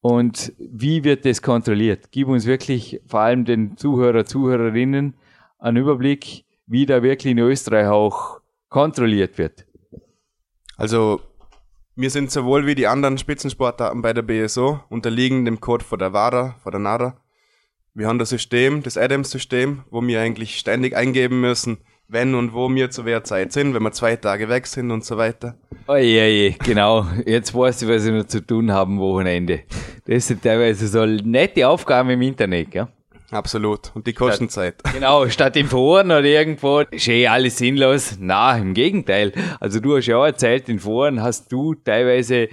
[0.00, 2.10] Und wie wird das kontrolliert?
[2.10, 5.12] Gib uns wirklich vor allem den Zuhörer, Zuhörerinnen
[5.58, 8.41] einen Überblick, wie da wirklich in Österreich auch
[8.72, 9.66] kontrolliert wird.
[10.76, 11.20] Also,
[11.94, 16.12] wir sind sowohl wie die anderen Spitzensportarten bei der BSO unterliegen dem Code von der
[16.12, 17.20] WADA, von der NADA.
[17.94, 22.74] Wir haben das System, das Adams-System, wo wir eigentlich ständig eingeben müssen, wenn und wo
[22.74, 25.58] wir zu wer Zeit sind, wenn wir zwei Tage weg sind und so weiter.
[25.86, 27.06] Oje, genau.
[27.26, 29.64] Jetzt weiß ich, was ich noch zu tun haben am Wochenende.
[30.06, 32.88] Das sind teilweise so nette Aufgaben im Internet, gell?
[33.32, 33.90] Absolut.
[33.94, 34.82] Und die kosten Zeit.
[34.92, 38.18] Genau, statt in Foren oder irgendwo, ist eh alles sinnlos.
[38.20, 39.32] Na, im Gegenteil.
[39.58, 42.48] Also du hast ja auch erzählt, in Foren hast du teilweise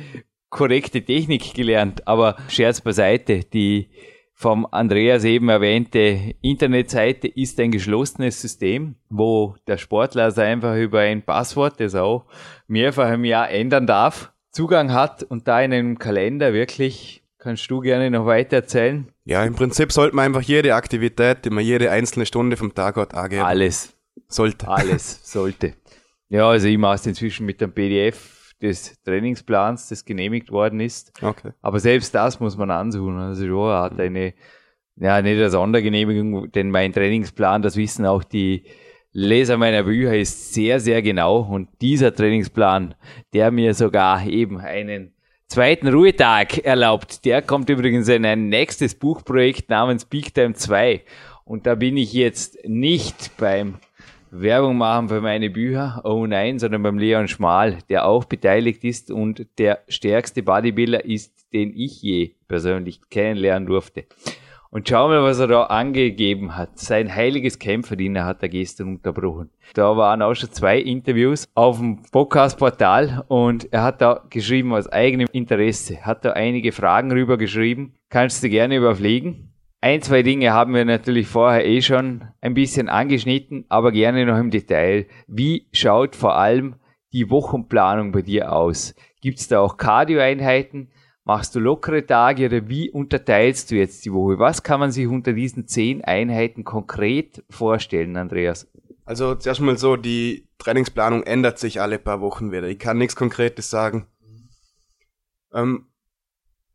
[0.49, 3.89] korrekte Technik gelernt, aber Scherz beiseite, die
[4.33, 11.01] vom Andreas eben erwähnte Internetseite ist ein geschlossenes System, wo der Sportler also einfach über
[11.01, 12.25] ein Passwort, das auch
[12.67, 17.79] mehrfach im Jahr ändern darf, Zugang hat und da in einem Kalender wirklich, kannst du
[17.79, 19.11] gerne noch weiter erzählen?
[19.25, 22.97] Ja, im Prinzip sollte man einfach jede Aktivität, die man jede einzelne Stunde vom Tag
[22.97, 23.43] hat, angeben.
[23.43, 23.95] Alles.
[24.27, 24.67] Sollte.
[24.67, 25.73] Alles, sollte.
[26.27, 31.13] Ja, also ich mache es inzwischen mit dem PDF des Trainingsplans, das genehmigt worden ist.
[31.23, 31.51] Okay.
[31.61, 33.17] Aber selbst das muss man ansuchen.
[33.17, 34.33] Also ja, hat eine,
[34.97, 38.65] ja, nicht eine Sondergenehmigung, denn mein Trainingsplan, das wissen auch die
[39.11, 41.39] Leser meiner Bücher, ist sehr, sehr genau.
[41.39, 42.93] Und dieser Trainingsplan,
[43.33, 45.13] der mir sogar eben einen
[45.49, 51.01] zweiten Ruhetag erlaubt, der kommt übrigens in ein nächstes Buchprojekt namens Peak Time 2.
[51.43, 53.79] Und da bin ich jetzt nicht beim
[54.29, 56.01] Werbung machen für meine Bücher.
[56.03, 61.51] Oh nein, sondern beim Leon Schmal, der auch beteiligt ist und der stärkste Bodybuilder ist,
[61.51, 64.05] den ich je persönlich kennenlernen durfte.
[64.71, 66.77] Und schau mal, was er da angegeben hat.
[66.77, 69.49] Sein heiliges Kämpferdiener hat er gestern unterbrochen.
[69.73, 74.87] Da waren auch schon zwei Interviews auf dem Podcast-Portal und er hat da geschrieben aus
[74.87, 77.95] eigenem Interesse, hat da einige Fragen rüber geschrieben.
[78.09, 79.53] Kannst du gerne überfliegen.
[79.81, 84.37] Ein, zwei Dinge haben wir natürlich vorher eh schon ein bisschen angeschnitten, aber gerne noch
[84.37, 85.07] im Detail.
[85.25, 86.75] Wie schaut vor allem
[87.11, 88.93] die Wochenplanung bei dir aus?
[89.21, 90.89] Gibt es da auch Cardio-Einheiten?
[91.29, 94.39] Machst du lockere Tage oder wie unterteilst du jetzt die Woche?
[94.39, 98.67] Was kann man sich unter diesen zehn Einheiten konkret vorstellen, Andreas?
[99.05, 102.67] Also zuerst mal so, die Trainingsplanung ändert sich alle paar Wochen wieder.
[102.67, 104.07] Ich kann nichts Konkretes sagen.
[105.53, 105.85] Ähm,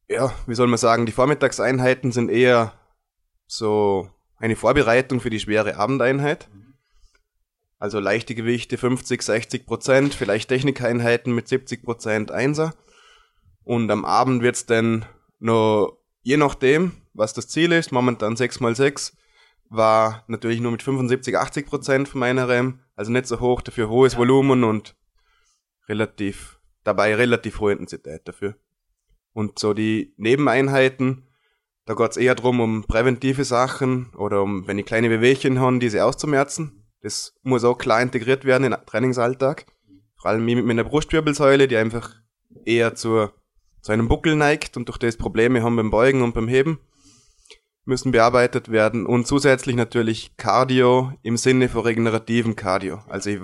[0.08, 2.74] ja, wie soll man sagen, die Vormittagseinheiten sind eher
[3.48, 6.48] so eine Vorbereitung für die schwere Abendeinheit.
[7.80, 12.72] Also leichte Gewichte 50, 60 Prozent, vielleicht Technikeinheiten mit 70 Prozent Einser.
[13.64, 15.06] Und am Abend wird's dann
[15.38, 19.14] noch, je nachdem, was das Ziel ist, momentan 6x6,
[19.70, 23.88] war natürlich nur mit 75, 80 Prozent von meiner RAM, also nicht so hoch, dafür
[23.88, 24.18] hohes ja.
[24.18, 24.94] Volumen und
[25.88, 28.56] relativ, dabei relativ hohe Intensität dafür.
[29.32, 31.26] Und so die Nebeneinheiten,
[31.86, 36.04] da geht's eher drum um präventive Sachen oder um, wenn ich kleine Bewegchen habe, diese
[36.04, 36.84] auszumerzen.
[37.02, 39.66] Das muss auch klar integriert werden in den Trainingsalltag.
[40.16, 42.14] Vor allem mit meiner Brustwirbelsäule, die einfach
[42.64, 43.34] eher zur,
[43.84, 46.80] zu einem Buckel neigt und durch das Probleme haben beim Beugen und beim Heben,
[47.84, 49.04] müssen bearbeitet werden.
[49.04, 53.00] Und zusätzlich natürlich Cardio im Sinne von regenerativen Cardio.
[53.10, 53.40] Also ich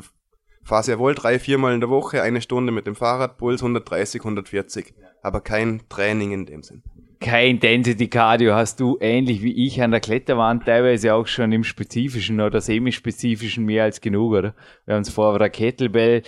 [0.65, 4.23] fahre sehr wohl drei, viermal in der Woche, eine Stunde mit dem Fahrrad, Puls 130,
[4.23, 4.95] 140.
[5.23, 6.83] Aber kein Training in dem Sinn
[7.23, 11.65] kein Intensity Cardio hast du ähnlich wie ich an der Kletterwand teilweise auch schon im
[11.65, 14.55] spezifischen oder semispezifischen mehr als genug, oder?
[14.87, 16.23] Wir haben es vorher der Kettlebell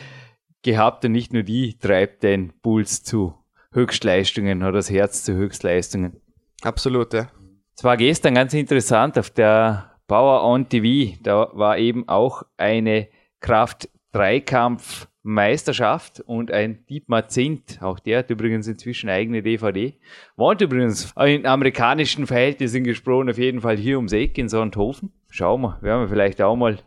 [0.63, 3.42] gehabt und nicht nur die treibt den Puls zu
[3.73, 6.21] Höchstleistungen oder das Herz zu Höchstleistungen.
[6.63, 7.29] Absolut, ja.
[7.77, 13.09] Es war gestern ganz interessant auf der Power on TV, da war eben auch eine
[13.41, 19.95] Kraft-Dreikampf Meisterschaft und ein Dietmar Zint, auch der hat übrigens inzwischen eigene DVD,
[20.37, 25.13] wohnt übrigens in amerikanischen Verhältnissen gesprochen, auf jeden Fall hier ums Eck in Sonthofen.
[25.31, 26.79] Schauen wir, werden wir vielleicht auch mal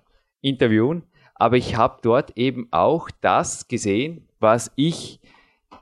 [0.41, 1.03] interviewen.
[1.33, 5.19] Aber ich habe dort eben auch das gesehen, was ich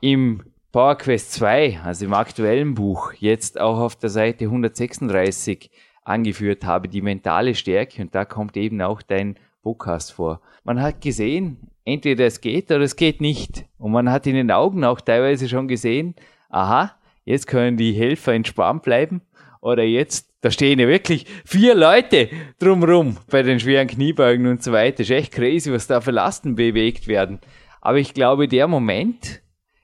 [0.02, 5.70] im Power Quest 2, also im aktuellen Buch, jetzt auch auf der Seite 136
[6.04, 10.42] angeführt habe, die mentale Stärke, und da kommt eben auch dein Podcast vor.
[10.64, 13.66] Man hat gesehen, entweder es geht oder es geht nicht.
[13.78, 16.16] Und man hat in den Augen auch teilweise schon gesehen,
[16.50, 19.22] aha, jetzt können die Helfer entspannt bleiben.
[19.62, 24.72] Oder jetzt, da stehen ja wirklich vier Leute drumrum bei den schweren Kniebeugen und so
[24.72, 25.02] weiter.
[25.02, 27.38] Ist echt crazy, was da für Lasten bewegt werden.
[27.80, 29.43] Aber ich glaube, der Moment,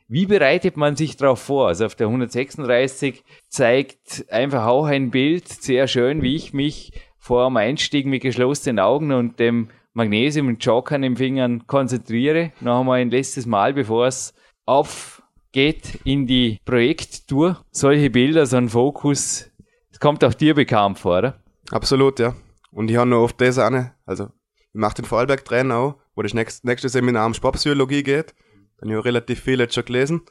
[0.10, 1.68] wie bereitet man sich darauf vor?
[1.68, 7.48] Also auf der 136 zeigt einfach auch ein Bild sehr schön, wie ich mich vor
[7.48, 12.52] dem Einstieg mit geschlossenen Augen und dem Magnesium und Jokern im Fingern konzentriere.
[12.60, 14.34] Noch einmal ein letztes Mal, bevor es
[14.66, 17.64] aufgeht in die Projekttour.
[17.70, 19.52] Solche Bilder, so ein Fokus,
[19.92, 21.44] das kommt auch dir bekannt vor, oder?
[21.70, 22.34] Absolut, ja.
[22.72, 26.34] Und ich habe noch oft das eine, also ich mache den Vorarlberg-Trainer auch, wo das
[26.34, 28.34] nächste, nächste Seminar um Sportpsychologie geht.
[28.80, 30.22] Dann habe ich relativ viel jetzt schon gelesen.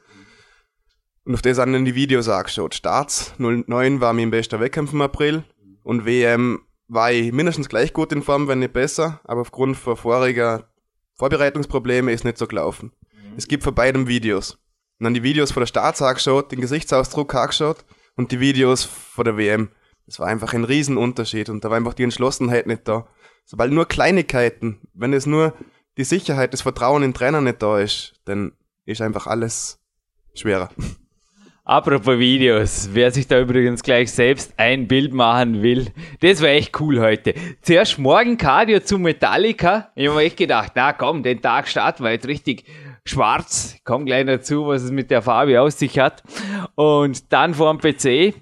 [1.24, 2.74] Und auf das an die Videos angeschaut.
[2.74, 5.44] Starts 09 war mein bester Wettkampf im April
[5.82, 9.96] und WM war ich mindestens gleich gut in Form, wenn nicht besser, aber aufgrund von
[9.96, 10.70] voriger
[11.16, 12.92] Vorbereitungsprobleme ist nicht so gelaufen.
[13.36, 14.58] Es gibt von beiden Videos.
[14.98, 17.84] Und dann die Videos von der Starts angeschaut, den Gesichtsausdruck angeschaut
[18.16, 19.70] und die Videos von der WM.
[20.06, 23.06] Das war einfach ein Riesenunterschied und da war einfach die Entschlossenheit nicht da.
[23.44, 25.54] Sobald nur Kleinigkeiten, wenn es nur
[25.98, 28.52] die Sicherheit, das Vertrauen in den Trainer nicht da ist, dann
[28.86, 29.80] ist einfach alles
[30.34, 30.70] schwerer.
[31.64, 35.88] Apropos Videos, wer sich da übrigens gleich selbst ein Bild machen will,
[36.20, 37.34] das war echt cool heute.
[37.60, 39.90] Zuerst morgen Cardio zu Metallica.
[39.94, 42.64] Ich habe echt gedacht, na komm, den Tag starten wir jetzt richtig
[43.04, 43.74] schwarz.
[43.76, 46.22] Ich komm gleich dazu, was es mit der Farbe aus sich hat.
[46.74, 48.34] Und dann vor dem PC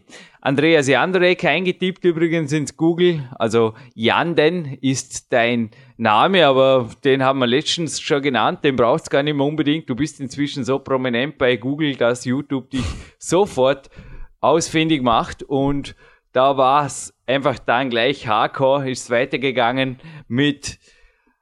[0.46, 3.28] Andreas Jandrek eingetippt übrigens ins Google.
[3.36, 8.62] Also Janden ist dein Name, aber den haben wir letztens schon genannt.
[8.62, 9.90] Den braucht's gar nicht mehr unbedingt.
[9.90, 12.84] Du bist inzwischen so prominent bei Google, dass YouTube dich
[13.18, 13.90] sofort
[14.40, 15.96] ausfindig macht und
[16.30, 20.78] da war es einfach dann gleich Hardcore, ist weitergegangen mit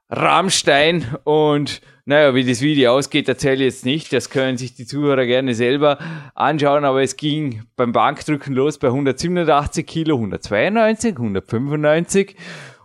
[0.08, 4.12] Rammstein und naja, wie das Video ausgeht, erzähle ich jetzt nicht.
[4.12, 5.98] Das können sich die Zuhörer gerne selber
[6.34, 12.36] anschauen, aber es ging beim Bankdrücken los bei 187 Kilo, 192, 195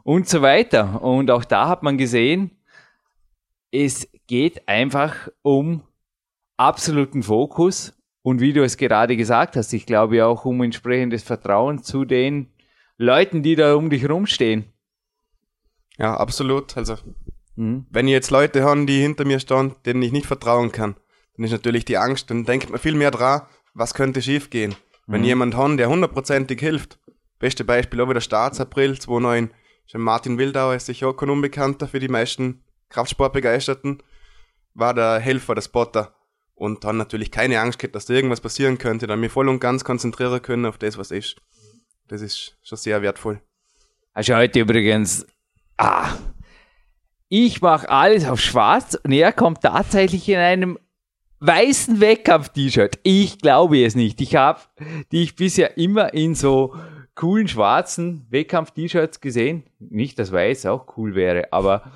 [0.03, 1.01] und so weiter.
[1.01, 2.51] Und auch da hat man gesehen,
[3.71, 5.83] es geht einfach um
[6.55, 11.83] absoluten Fokus und wie du es gerade gesagt hast, ich glaube auch um entsprechendes Vertrauen
[11.83, 12.53] zu den
[12.97, 14.65] Leuten, die da um dich rumstehen.
[15.97, 16.77] Ja, absolut.
[16.77, 16.95] Also
[17.59, 17.85] Mhm.
[17.89, 20.95] Wenn ich jetzt Leute habe, die hinter mir stehen, denen ich nicht vertrauen kann,
[21.35, 23.41] dann ist natürlich die Angst, dann denkt man viel mehr dran,
[23.73, 24.71] was könnte schief gehen.
[25.07, 25.13] Mhm.
[25.13, 26.99] Wenn jemand hat, der hundertprozentig hilft,
[27.37, 29.51] beste Beispiel auch wieder Starts April 2009,
[29.87, 34.01] schon Martin Wildauer ist sicher auch kein Unbekannter für die meisten Kraftsportbegeisterten,
[34.73, 36.15] war der Helfer, der Spotter
[36.55, 39.59] und dann natürlich keine Angst gehabt, dass da irgendwas passieren könnte, dann mir voll und
[39.59, 41.35] ganz konzentrieren können auf das, was ist.
[42.07, 43.41] Das ist schon sehr wertvoll.
[44.15, 45.27] Hast du heute übrigens,
[45.77, 46.15] ah,
[47.29, 50.79] ich mache alles auf schwarz und er kommt tatsächlich in einem
[51.39, 52.99] weißen Wettkampf-T-Shirt.
[53.03, 54.19] Ich glaube es nicht.
[54.19, 54.59] Ich habe
[55.11, 56.75] dich bisher immer in so
[57.15, 59.63] coolen schwarzen Wettkampf-T-Shirts gesehen.
[59.79, 61.91] Nicht, dass weiß auch cool wäre, aber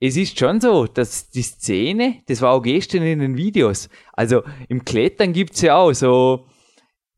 [0.00, 4.42] es ist schon so, dass die Szene, das war auch gestern in den Videos, also
[4.68, 6.46] im Klettern gibt's ja auch so,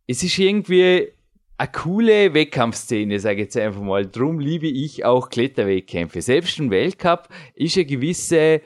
[0.07, 1.13] es ist irgendwie
[1.59, 4.07] eine coole Wettkampfszene, sage ich jetzt einfach mal.
[4.07, 6.23] Drum liebe ich auch Kletterwettkämpfe.
[6.23, 8.63] Selbst im Weltcup ist eine gewisse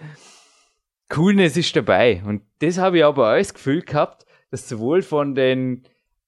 [1.09, 2.23] Coolness ist dabei.
[2.25, 5.83] Und das habe ich aber alles Gefühl gehabt, dass sowohl von den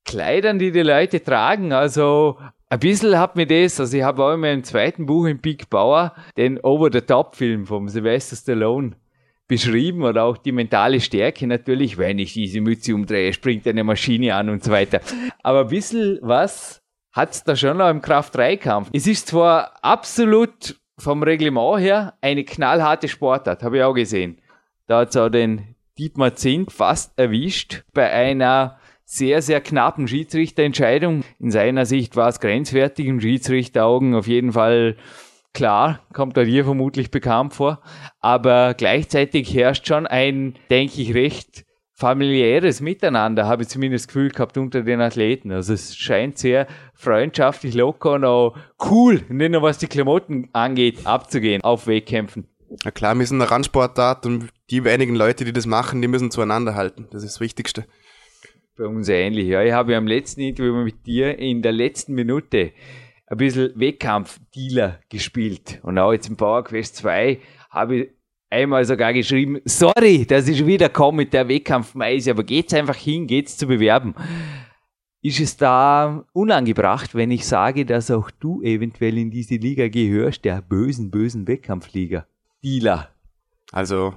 [0.05, 4.35] Kleidern, die die Leute tragen, also ein bisschen hat mir das, also ich habe auch
[4.35, 8.97] in meinem zweiten Buch im Big Bauer den Over-the-Top-Film vom Sylvester Stallone
[9.47, 14.35] beschrieben oder auch die mentale Stärke natürlich, wenn ich diese Mütze umdrehe, springt eine Maschine
[14.35, 15.01] an und so weiter.
[15.43, 18.91] Aber ein bisschen was hat's da schon noch im Kraft-3-Kampf.
[18.93, 24.41] Es ist zwar absolut vom Reglement her eine knallharte Sportart, habe ich auch gesehen.
[24.87, 31.25] Da hat's auch den Dietmar Zink fast erwischt bei einer sehr, sehr knappen Schiedsrichterentscheidung.
[31.39, 34.97] In seiner Sicht war es grenzwertig, im Schiedsrichteraugen auf jeden Fall
[35.55, 37.81] Klar, kommt dir vermutlich bekannt vor,
[38.19, 44.31] aber gleichzeitig herrscht schon ein, denke ich, recht familiäres Miteinander, habe ich zumindest das Gefühl
[44.31, 45.53] gehabt unter den Athleten.
[45.53, 48.57] Also es scheint sehr freundschaftlich, locker und auch
[48.91, 52.49] cool, nicht nur was die Klamotten angeht, abzugehen auf Wettkämpfen.
[52.85, 56.33] Ja klar, wir sind eine Randsportart und die wenigen Leute, die das machen, die müssen
[56.33, 57.07] zueinander halten.
[57.13, 57.87] Das ist das Wichtigste.
[58.77, 59.47] Bei uns ähnlich.
[59.47, 62.73] Ja, ich habe ja am letzten Interview mit dir in der letzten Minute
[63.27, 65.81] ein bisschen Wettkampf-Dealer gespielt.
[65.83, 68.09] Und auch jetzt im Power Quest 2 habe ich
[68.51, 73.27] einmal sogar geschrieben, sorry, dass ich wieder komme mit der Wettkampfmeise, aber geht's einfach hin,
[73.27, 74.15] geht's zu bewerben.
[75.23, 80.45] Ist es da unangebracht, wenn ich sage, dass auch du eventuell in diese Liga gehörst,
[80.45, 82.27] der bösen, bösen Wettkampfliga?
[82.63, 83.09] Dealer.
[83.73, 84.15] Also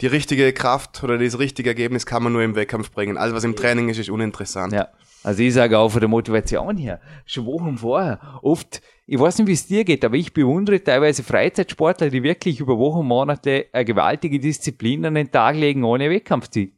[0.00, 3.16] die richtige Kraft oder das richtige Ergebnis kann man nur im Wettkampf bringen.
[3.16, 4.72] Alles, was im Training ist, ist uninteressant.
[4.72, 4.88] Ja.
[5.22, 9.48] Also ich sage auch von der Motivation her, schon Wochen vorher, oft, ich weiß nicht,
[9.48, 13.84] wie es dir geht, aber ich bewundere teilweise Freizeitsportler, die wirklich über Wochen, Monate eine
[13.84, 16.72] gewaltige Disziplin an den Tag legen, ohne Wettkampfziel.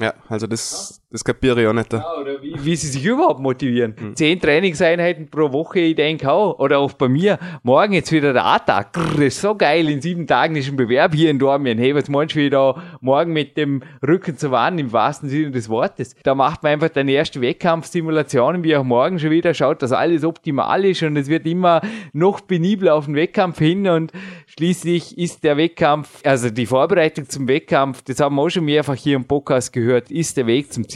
[0.00, 1.92] Ja, also das, das kapiere ich auch nicht.
[1.92, 3.94] Ja, oder wie, wie sie sich überhaupt motivieren.
[3.98, 4.16] Mhm.
[4.16, 6.58] Zehn Trainingseinheiten pro Woche, ich denke auch.
[6.58, 8.92] Oder auch bei mir, morgen jetzt wieder der A-Tag.
[8.92, 11.78] Das ist so geil, in sieben Tagen ist ein Bewerb hier in Dormien.
[11.78, 15.50] Hey, was meinst du, wie da morgen mit dem Rücken zur Wand im wahrsten Sinne
[15.50, 16.14] des Wortes?
[16.22, 20.24] Da macht man einfach deine erste Wettkampfsimulation, wie auch morgen schon wieder, schaut, dass alles
[20.24, 21.80] optimal ist und es wird immer
[22.12, 24.12] noch penibler auf den Wettkampf hin und
[24.46, 28.94] schließlich ist der Wettkampf, also die Vorbereitung zum Wettkampf, das haben wir auch schon mehrfach
[28.94, 30.95] hier im Podcast gehört, gehört, ist der Weg zum Ziel.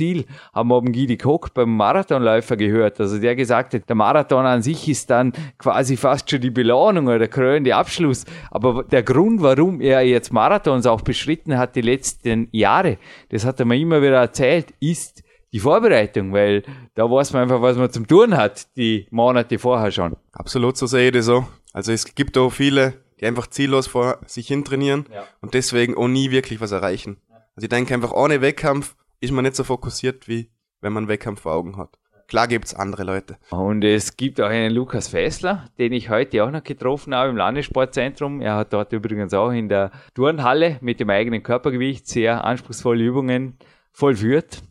[0.53, 3.01] Haben wir oben Gidi Koch beim Marathonläufer gehört.
[3.01, 7.07] Also der gesagt hat, der Marathon an sich ist dann quasi fast schon die Belohnung
[7.07, 8.25] oder der krönende Abschluss.
[8.51, 12.99] Aber der Grund, warum er jetzt Marathons auch beschritten hat die letzten Jahre,
[13.29, 15.23] das hat er mir immer wieder erzählt, ist
[15.53, 16.63] die Vorbereitung, weil
[16.95, 20.17] da weiß man einfach, was man zum Tun hat, die Monate vorher schon.
[20.33, 21.47] Absolut, so sehe ich das so.
[21.73, 25.25] Also es gibt auch viele, die einfach ziellos vor sich hin trainieren ja.
[25.41, 27.19] und deswegen auch nie wirklich was erreichen.
[27.57, 30.51] Also ich denke einfach, ohne Wettkampf ist man nicht so fokussiert, wie
[30.81, 31.99] wenn man Wettkampf vor Augen hat.
[32.27, 33.39] Klar gibt's andere Leute.
[33.51, 37.37] Und es gibt auch einen Lukas Fessler, den ich heute auch noch getroffen habe im
[37.37, 38.41] Landessportzentrum.
[38.41, 43.59] Er hat dort übrigens auch in der Turnhalle mit dem eigenen Körpergewicht sehr anspruchsvolle Übungen
[43.91, 44.63] vollführt.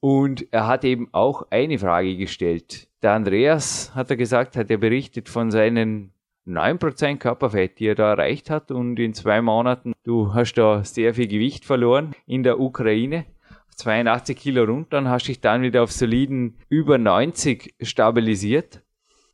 [0.00, 2.88] Und er hat eben auch eine Frage gestellt.
[3.02, 6.12] Der Andreas, hat er gesagt, hat er berichtet von seinen
[6.46, 11.14] 9% Körperfett, die er da erreicht hat und in zwei Monaten, du hast da sehr
[11.14, 13.24] viel Gewicht verloren in der Ukraine.
[13.76, 18.82] 82 Kilo runter und hast dich dann wieder auf soliden über 90 stabilisiert.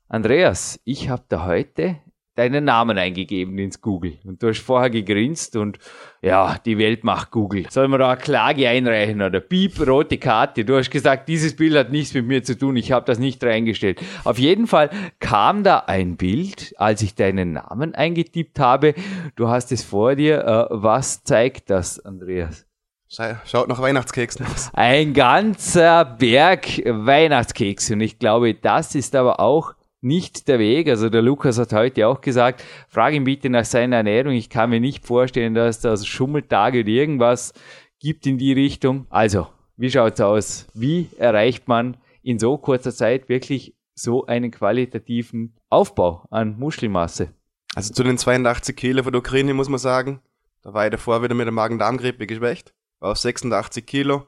[0.09, 2.01] Andreas, ich habe da heute
[2.41, 5.79] deinen Namen eingegeben ins Google und du hast vorher gegrinst und
[6.23, 7.67] ja, die Welt macht Google.
[7.71, 10.65] Sollen wir da eine Klage einreichen oder Piep, rote Karte?
[10.65, 13.45] Du hast gesagt, dieses Bild hat nichts mit mir zu tun, ich habe das nicht
[13.45, 14.01] reingestellt.
[14.25, 18.95] Auf jeden Fall kam da ein Bild, als ich deinen Namen eingetippt habe.
[19.37, 20.41] Du hast es vor dir.
[20.41, 22.70] Äh, was zeigt das, Andreas?
[23.13, 24.71] Schaut nach Weihnachtskeksen aus.
[24.73, 27.95] Ein ganzer Berg Weihnachtskekse.
[27.95, 30.89] Und ich glaube, das ist aber auch nicht der Weg.
[30.89, 34.33] Also der Lukas hat heute auch gesagt, frage ihn bitte nach seiner Ernährung.
[34.33, 37.53] Ich kann mir nicht vorstellen, dass das Schummeltage oder irgendwas
[37.99, 39.07] gibt in die Richtung.
[39.11, 40.69] Also, wie schaut's aus?
[40.75, 47.35] Wie erreicht man in so kurzer Zeit wirklich so einen qualitativen Aufbau an Muskelmasse?
[47.75, 50.21] Also zu den 82 Kilo von der Ukraine muss man sagen,
[50.63, 54.27] da war ich davor wieder mit der Magen-Darm-Grippe geschwächt war auf 86 Kilo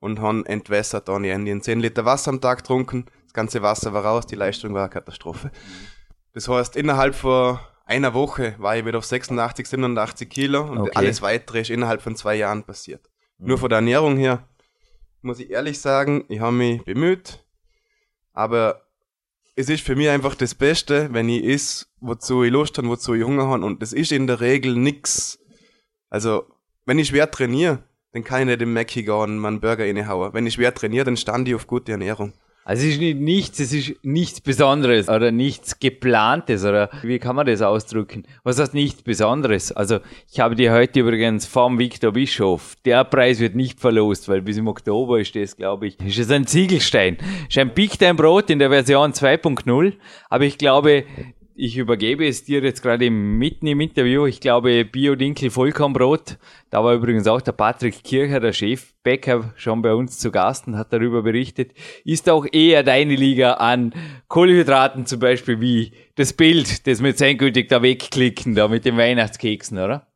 [0.00, 1.58] und haben entwässert ohne Ende.
[1.58, 4.90] 10 Liter Wasser am Tag getrunken, das ganze Wasser war raus, die Leistung war eine
[4.90, 5.50] Katastrophe.
[6.32, 10.90] Das heißt, innerhalb von einer Woche war ich wieder auf 86, 87 Kilo und okay.
[10.94, 13.08] alles weitere ist innerhalb von zwei Jahren passiert.
[13.38, 13.48] Mhm.
[13.48, 14.48] Nur von der Ernährung her,
[15.22, 17.44] muss ich ehrlich sagen, ich habe mich bemüht,
[18.32, 18.82] aber
[19.56, 23.14] es ist für mich einfach das Beste, wenn ich is, wozu ich Lust habe, wozu
[23.14, 25.38] ich Hunger habe und das ist in der Regel nix.
[26.10, 26.46] Also,
[26.84, 29.84] wenn ich schwer trainiere, dann kann ich nicht im Mackie gehen und mal einen Burger
[29.84, 30.32] reinhauen.
[30.32, 32.32] Wenn ich schwer trainiere, dann stand ich auf gute Ernährung.
[32.66, 37.36] Also es ist nicht nichts, es ist nichts Besonderes oder nichts Geplantes oder wie kann
[37.36, 38.24] man das ausdrücken?
[38.42, 39.70] Was heißt nichts Besonderes?
[39.70, 39.98] Also
[40.32, 44.56] ich habe dir heute übrigens vom Victor Bischof, der Preis wird nicht verlost, weil bis
[44.56, 47.18] im Oktober ist das, glaube ich, ist es ein Ziegelstein.
[47.48, 49.92] Ist ein Big Time Brot in der Version 2.0,
[50.30, 51.04] aber ich glaube,
[51.56, 54.26] ich übergebe es dir jetzt gerade mitten im Interview.
[54.26, 56.36] Ich glaube, Bio-Dinkel Vollkornbrot.
[56.70, 60.76] Da war übrigens auch der Patrick Kircher, der Chefbäcker, schon bei uns zu Gast und
[60.76, 61.72] hat darüber berichtet.
[62.04, 63.94] Ist auch eher deine Liga an
[64.28, 69.78] Kohlenhydraten zum Beispiel wie das Bild, das mit endgültig da wegklicken, da mit den Weihnachtskeksen,
[69.78, 70.08] oder?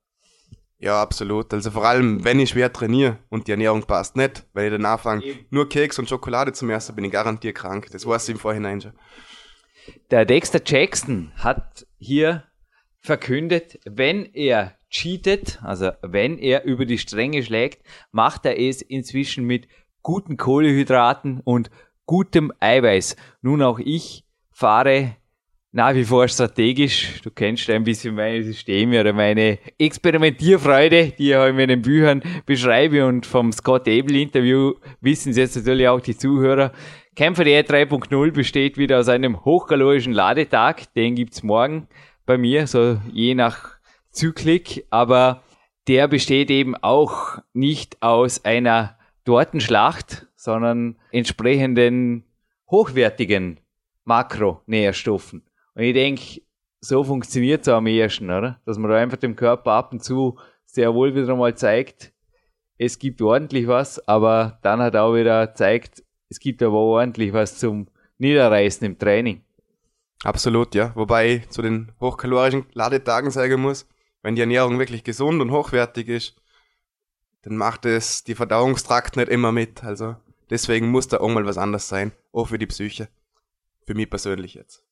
[0.80, 1.53] Ja, absolut.
[1.53, 4.84] Also vor allem, wenn ich schwer trainiere und die Ernährung passt nicht, weil ich dann
[4.84, 7.89] anfange, nur Keks und Schokolade zum ersten, bin ich garantiert krank.
[7.91, 8.93] Das weiß ich im Vorhinein schon.
[10.11, 12.45] Der Dexter Jackson hat hier
[13.01, 19.45] verkündet, wenn er cheatet, also wenn er über die Stränge schlägt, macht er es inzwischen
[19.45, 19.68] mit
[20.03, 21.70] guten Kohlehydraten und
[22.07, 23.16] gutem Eiweiß.
[23.43, 25.16] Nun auch ich fahre
[25.70, 27.20] nach wie vor strategisch.
[27.22, 33.07] Du kennst ein bisschen meine Systeme oder meine Experimentierfreude, die ich in meinen Büchern beschreibe
[33.07, 36.72] und vom Scott Abel Interview wissen es jetzt natürlich auch die Zuhörer.
[37.19, 40.85] Kämpfer.de 3.0 besteht wieder aus einem hochkalorischen Ladetag.
[40.95, 41.89] Den gibt's morgen
[42.27, 43.81] bei mir, so je nach
[44.12, 44.87] Zyklik.
[44.91, 45.43] Aber
[45.89, 52.23] der besteht eben auch nicht aus einer Tortenschlacht, sondern entsprechenden
[52.71, 53.59] hochwertigen
[54.05, 55.43] Makronährstoffen.
[55.75, 56.43] Und ich denke,
[56.81, 58.61] so funktioniert es am ehesten, oder?
[58.64, 62.12] Dass man da einfach dem Körper ab und zu sehr wohl wieder mal zeigt,
[62.81, 67.59] es gibt ordentlich was, aber dann hat auch wieder zeigt, es gibt aber ordentlich was
[67.59, 69.43] zum Niederreißen im Training.
[70.24, 70.93] Absolut, ja.
[70.95, 73.87] Wobei ich zu den hochkalorischen Ladetagen sagen muss,
[74.22, 76.37] wenn die Ernährung wirklich gesund und hochwertig ist,
[77.43, 79.85] dann macht es die Verdauungstrakt nicht immer mit.
[79.85, 80.16] Also
[80.51, 83.09] deswegen muss da auch mal was anderes sein, auch für die Psyche.
[83.87, 84.85] Für mich persönlich jetzt.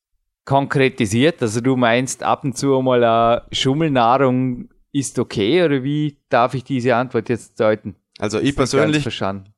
[0.45, 6.53] Konkretisiert, also du meinst ab und zu mal eine Schummelnahrung ist okay oder wie darf
[6.53, 7.97] ich diese Antwort jetzt deuten?
[8.19, 9.07] Also ich persönlich,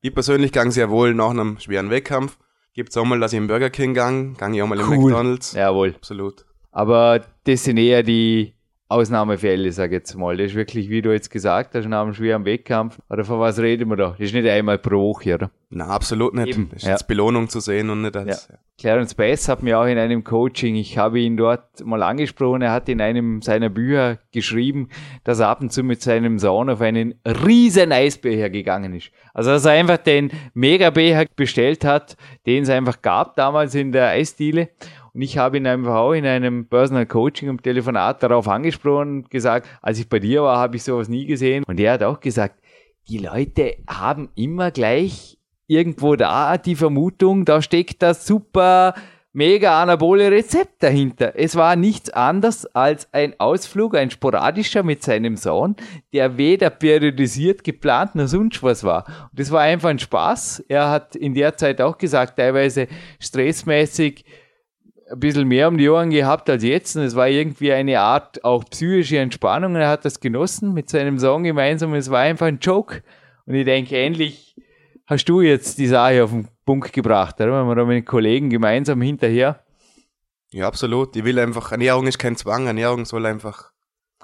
[0.01, 2.37] ich persönlich gang sehr wohl nach einem schweren Wettkampf.
[2.73, 5.11] Gibt's auch mal, dass ich im Burger King gang, gang ich auch mal im cool.
[5.11, 5.53] McDonalds.
[5.53, 5.93] Jawohl.
[5.95, 6.45] Absolut.
[6.71, 8.53] Aber das sind eher die
[8.89, 10.35] Ausnahmefälle, sag ich jetzt mal.
[10.35, 12.97] Das ist wirklich, wie du jetzt gesagt hast, nach einem schweren Wettkampf.
[13.07, 14.09] Oder von was reden wir da?
[14.11, 15.51] Das ist nicht einmal pro Woche, oder?
[15.69, 16.49] Na, absolut nicht.
[16.49, 16.69] Eben.
[16.69, 16.93] Das ist ja.
[16.93, 18.47] als Belohnung zu sehen und nicht als.
[18.49, 18.55] Ja.
[18.79, 22.71] Clarence Bass hat mir auch in einem Coaching, ich habe ihn dort mal angesprochen, er
[22.71, 24.87] hat in einem seiner Bücher geschrieben,
[25.25, 29.11] dass er ab und zu mit seinem Sohn auf einen riesen Eisbecher gegangen ist.
[29.33, 32.15] Also, dass er einfach den Megabecher bestellt hat,
[32.45, 34.69] den es einfach gab damals in der Eisdiele
[35.13, 39.31] und ich habe ihn einfach auch in einem Personal Coaching im Telefonat darauf angesprochen und
[39.31, 41.63] gesagt, als ich bei dir war, habe ich sowas nie gesehen.
[41.65, 42.59] Und er hat auch gesagt,
[43.07, 45.37] die Leute haben immer gleich
[45.67, 48.93] irgendwo da die Vermutung, da steckt das super
[49.31, 51.33] mega anabole Rezept dahinter.
[51.35, 55.75] Es war nichts anderes als ein Ausflug, ein sporadischer mit seinem Sohn,
[56.13, 59.05] der weder periodisiert geplant noch sonst was war.
[59.31, 60.65] Und das war einfach ein Spaß.
[60.67, 62.87] Er hat in der Zeit auch gesagt, teilweise
[63.19, 64.25] stressmäßig,
[65.11, 66.95] ein bisschen mehr um die Ohren gehabt als jetzt.
[66.95, 69.75] Und es war irgendwie eine Art auch psychische Entspannung.
[69.75, 71.91] Und er hat das genossen mit seinem Song gemeinsam.
[71.91, 73.03] Und es war einfach ein Joke.
[73.45, 74.55] Und ich denke, endlich
[75.05, 77.59] hast du jetzt die Sache auf den Punkt gebracht, oder?
[77.59, 79.63] Wenn wir da mit den Kollegen gemeinsam hinterher.
[80.51, 81.15] Ja, absolut.
[81.15, 83.71] Ich will einfach, Ernährung ist kein Zwang, Ernährung soll einfach.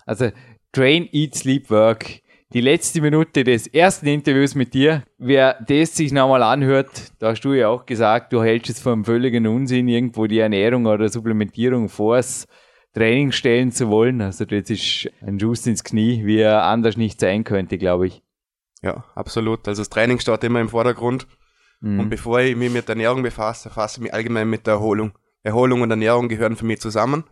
[0.06, 0.32] Also,
[0.72, 2.22] Train, Eat, Sleep, Work
[2.54, 5.04] die letzte Minute des ersten Interviews mit dir.
[5.18, 8.92] Wer das sich nochmal anhört, da hast du ja auch gesagt, du hältst es für
[8.92, 12.48] einen völligen Unsinn, irgendwo die Ernährung oder Supplementierung vors
[12.94, 14.22] Training stellen zu wollen.
[14.22, 18.22] Also das ist ein Schuss ins Knie, wie er anders nicht sein könnte, glaube ich.
[18.82, 19.68] Ja, absolut.
[19.68, 21.28] Also das Training steht immer im Vordergrund.
[21.82, 22.00] Mhm.
[22.00, 25.12] Und bevor ich mich mit der Ernährung befasse, fasse ich mich allgemein mit der Erholung.
[25.44, 27.26] Erholung und Ernährung gehören für mich zusammen.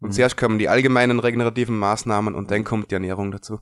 [0.00, 0.12] Und mhm.
[0.12, 3.60] zuerst kommen die allgemeinen regenerativen Maßnahmen und dann kommt die Ernährung dazu.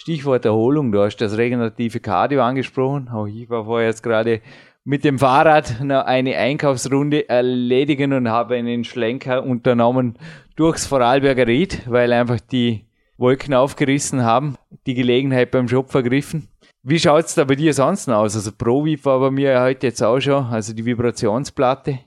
[0.00, 3.08] Stichwort Erholung, du hast das regenerative Cardio angesprochen.
[3.08, 4.40] Auch ich war vorher jetzt gerade
[4.84, 10.16] mit dem Fahrrad eine Einkaufsrunde erledigen und habe einen Schlenker unternommen
[10.54, 12.86] durchs Vorarlberger Ried, weil einfach die
[13.16, 16.46] Wolken aufgerissen haben, die Gelegenheit beim Job vergriffen.
[16.84, 18.36] Wie schaut's da bei dir sonst aus?
[18.36, 21.98] Also ProVip war bei mir heute jetzt auch schon, also die Vibrationsplatte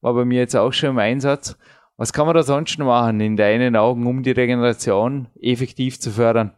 [0.00, 1.58] war bei mir jetzt auch schon im Einsatz.
[1.96, 6.12] Was kann man da sonst noch machen in deinen Augen, um die Regeneration effektiv zu
[6.12, 6.52] fördern?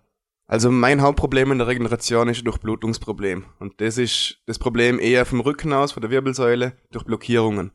[0.52, 3.46] Also mein Hauptproblem in der Regeneration ist ein Durchblutungsproblem.
[3.58, 7.72] Und das ist das Problem eher vom Rücken aus, von der Wirbelsäule, durch Blockierungen.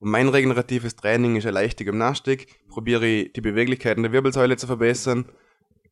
[0.00, 4.56] Und mein regeneratives Training ist eine leichte Gymnastik, probiere ich die Beweglichkeit in der Wirbelsäule
[4.56, 5.30] zu verbessern,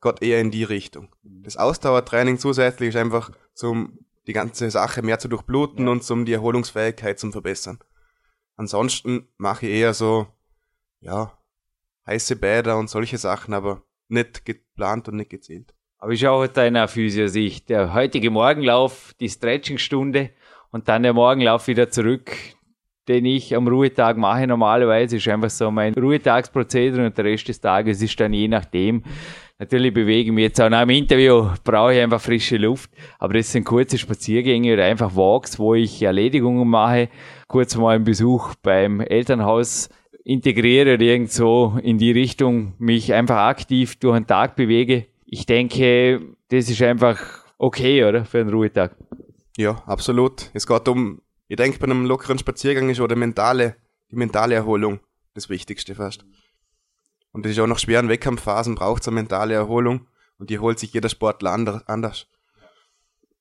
[0.01, 1.14] Gott eher in die Richtung.
[1.22, 5.93] Das Ausdauertraining zusätzlich ist einfach zum die ganze Sache mehr zu durchbluten ja.
[5.93, 7.79] und zum die Erholungsfähigkeit zu verbessern.
[8.57, 10.27] Ansonsten mache ich eher so,
[10.99, 11.39] ja,
[12.05, 15.76] heiße Bäder und solche Sachen, aber nicht geplant und nicht gezielt.
[15.99, 17.71] Aber ich schaue aus deiner Physio-Sicht.
[17.71, 20.31] Der heutige Morgenlauf, die Stretching-Stunde
[20.71, 22.33] und dann der Morgenlauf wieder zurück,
[23.09, 27.61] den ich am Ruhetag mache normalerweise, ist einfach so mein Ruhetagsprozedere und der Rest des
[27.61, 29.05] Tages ist dann je nachdem.
[29.59, 33.35] Natürlich bewege ich mich jetzt auch nach dem Interview, brauche ich einfach frische Luft, aber
[33.35, 37.09] das sind kurze Spaziergänge oder einfach Walks, wo ich Erledigungen mache,
[37.49, 39.89] kurz mal einen Besuch beim Elternhaus
[40.25, 45.45] integriere oder irgend so in die Richtung mich einfach aktiv durch den Tag bewege ich
[45.47, 48.24] denke, das ist einfach okay, oder?
[48.24, 48.97] Für einen Ruhetag.
[49.57, 50.51] Ja, absolut.
[50.55, 53.77] Es geht um, ich denke, bei einem lockeren Spaziergang ist auch die mentale,
[54.11, 55.01] die mentale Erholung
[55.35, 56.24] das Wichtigste fast.
[57.33, 60.07] Und das ist auch nach schweren Wettkampfphasen braucht es eine mentale Erholung
[60.39, 61.53] und die holt sich jeder Sportler
[61.87, 62.27] anders.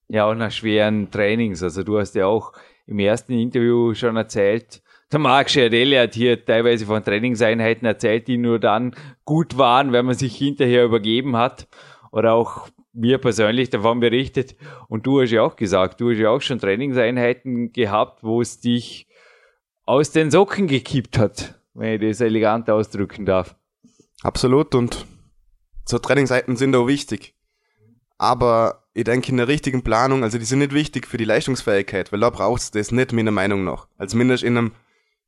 [0.07, 1.63] Ja, auch nach schweren Trainings.
[1.63, 2.53] Also du hast ja auch
[2.86, 4.81] im ersten Interview schon erzählt,
[5.16, 8.93] der Marc Schiarelli hat hier teilweise von Trainingseinheiten erzählt, die nur dann
[9.24, 11.68] gut waren, wenn man sich hinterher übergeben hat.
[12.11, 14.55] Oder auch mir persönlich davon berichtet.
[14.88, 18.59] Und du hast ja auch gesagt, du hast ja auch schon Trainingseinheiten gehabt, wo es
[18.59, 19.07] dich
[19.86, 23.55] aus den Socken gekippt hat, wenn ich das elegant ausdrücken darf.
[24.22, 24.76] Absolut.
[24.76, 25.05] Und
[25.86, 27.36] so Trainingseinheiten sind auch wichtig.
[28.18, 32.11] Aber ich denke in der richtigen Planung, also die sind nicht wichtig für die Leistungsfähigkeit,
[32.11, 33.88] weil da braucht's das nicht, meiner Meinung nach.
[33.97, 34.72] Also zumindest in einem,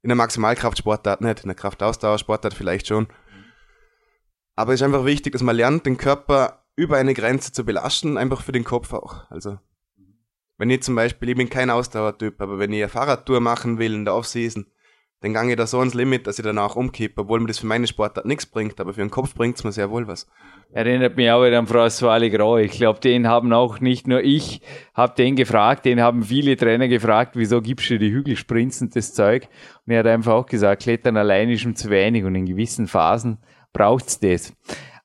[0.02, 3.08] in einer Maximalkraftsportart nicht, in der Kraftausdauersportart vielleicht schon.
[4.56, 8.18] Aber es ist einfach wichtig, dass man lernt, den Körper über eine Grenze zu belasten,
[8.18, 9.30] einfach für den Kopf auch.
[9.30, 9.60] Also,
[10.58, 13.94] wenn ich zum Beispiel, ich bin kein Ausdauertyp, aber wenn ich eine Fahrradtour machen will
[13.94, 14.68] in der Offseason,
[15.22, 17.66] dann gange ich da so ans Limit, dass ich danach umkippe, obwohl mir das für
[17.66, 20.28] meine Sportart nichts bringt, aber für den Kopf bringt's mir sehr wohl was.
[20.72, 22.62] Erinnert mich auch wieder an François Legros.
[22.62, 24.62] Ich glaube, den haben auch nicht nur ich,
[24.94, 29.14] habe den gefragt, den haben viele Trainer gefragt, wieso gibst du die Hügelsprints und das
[29.14, 29.48] Zeug?
[29.86, 32.88] Und er hat einfach auch gesagt, Klettern allein ist ihm zu wenig und in gewissen
[32.88, 33.40] Phasen
[33.74, 34.54] braucht's das.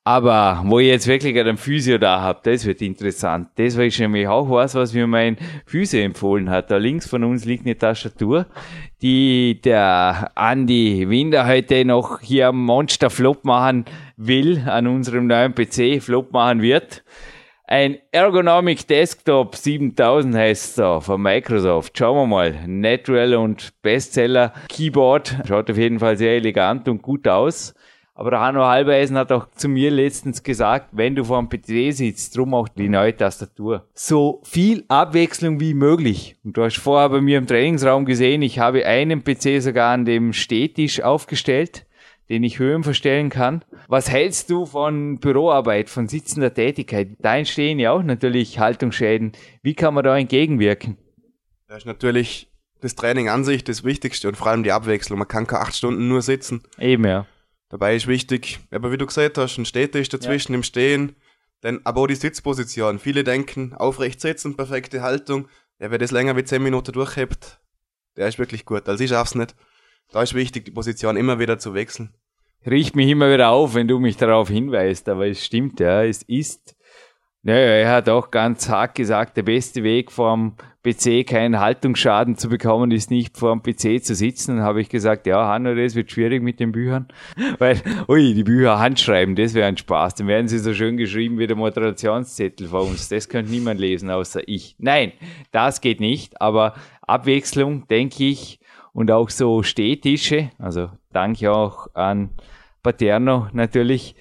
[0.04, 3.50] Aber wo ich jetzt wirklich einen Physio da hab, das wird interessant.
[3.54, 6.72] Das, weil ich nämlich auch weiß, was mir mein Physio empfohlen hat.
[6.72, 8.46] Da links von uns liegt eine Tastatur,
[9.00, 13.84] die der Andi Winder heute noch hier am Monster Flop machen
[14.16, 17.04] will, an unserem neuen PC Flop machen wird.
[17.68, 21.96] Ein Ergonomic Desktop 7000 heißt da von Microsoft.
[21.96, 22.66] Schauen wir mal.
[22.66, 25.38] Natural und Bestseller Keyboard.
[25.46, 27.72] Schaut auf jeden Fall sehr elegant und gut aus.
[28.14, 31.96] Aber der Hanno Halbeisen hat auch zu mir letztens gesagt, wenn du vor dem PC
[31.96, 33.88] sitzt, drum auch die neue Tastatur.
[33.94, 36.36] So viel Abwechslung wie möglich.
[36.44, 40.04] Und du hast vorher bei mir im Trainingsraum gesehen, ich habe einen PC sogar an
[40.04, 41.86] dem Stehtisch aufgestellt,
[42.28, 43.64] den ich Höhen verstellen kann.
[43.88, 47.16] Was hältst du von Büroarbeit, von sitzender Tätigkeit?
[47.18, 49.32] Da entstehen ja auch natürlich Haltungsschäden.
[49.62, 50.98] Wie kann man da entgegenwirken?
[51.66, 52.52] Da ist natürlich
[52.82, 55.18] das Training an sich das Wichtigste und vor allem die Abwechslung.
[55.18, 56.62] Man kann keine acht Stunden nur sitzen.
[56.78, 57.26] Eben, ja.
[57.72, 60.56] Dabei ist wichtig, aber wie du gesagt hast, ein Städtisch dazwischen ja.
[60.58, 61.16] im Stehen,
[61.62, 62.98] denn aber auch die Sitzposition.
[62.98, 65.48] Viele denken, aufrecht sitzen, perfekte Haltung.
[65.78, 67.60] Ja, wer das länger wie 10 Minuten durchhebt,
[68.18, 68.86] der ist wirklich gut.
[68.90, 69.56] Also ich schaff's nicht.
[70.10, 72.12] Da ist wichtig, die Position immer wieder zu wechseln.
[72.66, 76.22] Riecht mich immer wieder auf, wenn du mich darauf hinweist, aber es stimmt, ja, es
[76.24, 76.76] ist
[77.44, 82.48] naja, er hat auch ganz hart gesagt, der beste Weg vom PC keinen Haltungsschaden zu
[82.48, 84.56] bekommen, ist nicht vor dem PC zu sitzen.
[84.56, 87.08] Dann habe ich gesagt, ja, Hanno, das wird schwierig mit den Büchern.
[87.58, 90.16] Weil, ui, die Bücher handschreiben, das wäre ein Spaß.
[90.16, 93.08] Dann werden sie so schön geschrieben wie der Moderationszettel vor uns.
[93.08, 94.76] Das könnte niemand lesen, außer ich.
[94.78, 95.12] Nein,
[95.50, 96.40] das geht nicht.
[96.40, 98.60] Aber Abwechslung, denke ich,
[98.92, 102.30] und auch so Stehtische, also danke auch an
[102.82, 104.14] Paterno natürlich,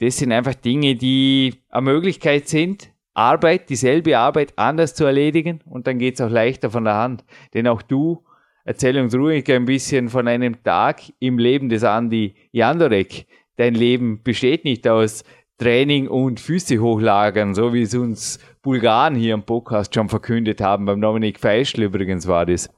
[0.00, 5.86] das sind einfach Dinge, die eine Möglichkeit sind, Arbeit, dieselbe Arbeit anders zu erledigen und
[5.86, 7.24] dann geht es auch leichter von der Hand.
[7.54, 8.24] Denn auch du,
[8.64, 13.26] erzähl uns ruhig ein bisschen von einem Tag im Leben des Andi Jandorek.
[13.56, 15.22] Dein Leben besteht nicht aus
[15.58, 20.84] Training und Füße hochlagern, so wie es uns Bulgaren hier im Podcast schon verkündet haben.
[20.84, 22.68] Beim Dominik Feischl übrigens war das.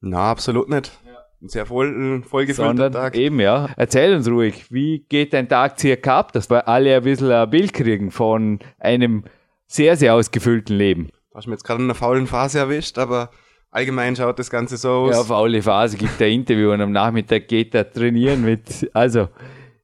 [0.00, 1.01] Na, absolut nicht
[1.42, 3.16] ein sehr voll, vollgefüllter Sondern Tag.
[3.16, 3.68] Eben, ja.
[3.76, 7.50] Erzähl uns ruhig, wie geht dein Tag circa ab, dass wir alle ein bisschen ein
[7.50, 9.24] Bild kriegen von einem
[9.66, 11.08] sehr, sehr ausgefüllten Leben.
[11.30, 13.30] Du hast mir jetzt gerade in einer faulen Phase erwischt, aber
[13.70, 15.16] allgemein schaut das Ganze so aus.
[15.16, 19.28] Ja, faule Phase gibt ein Interview und am Nachmittag geht er trainieren mit, also,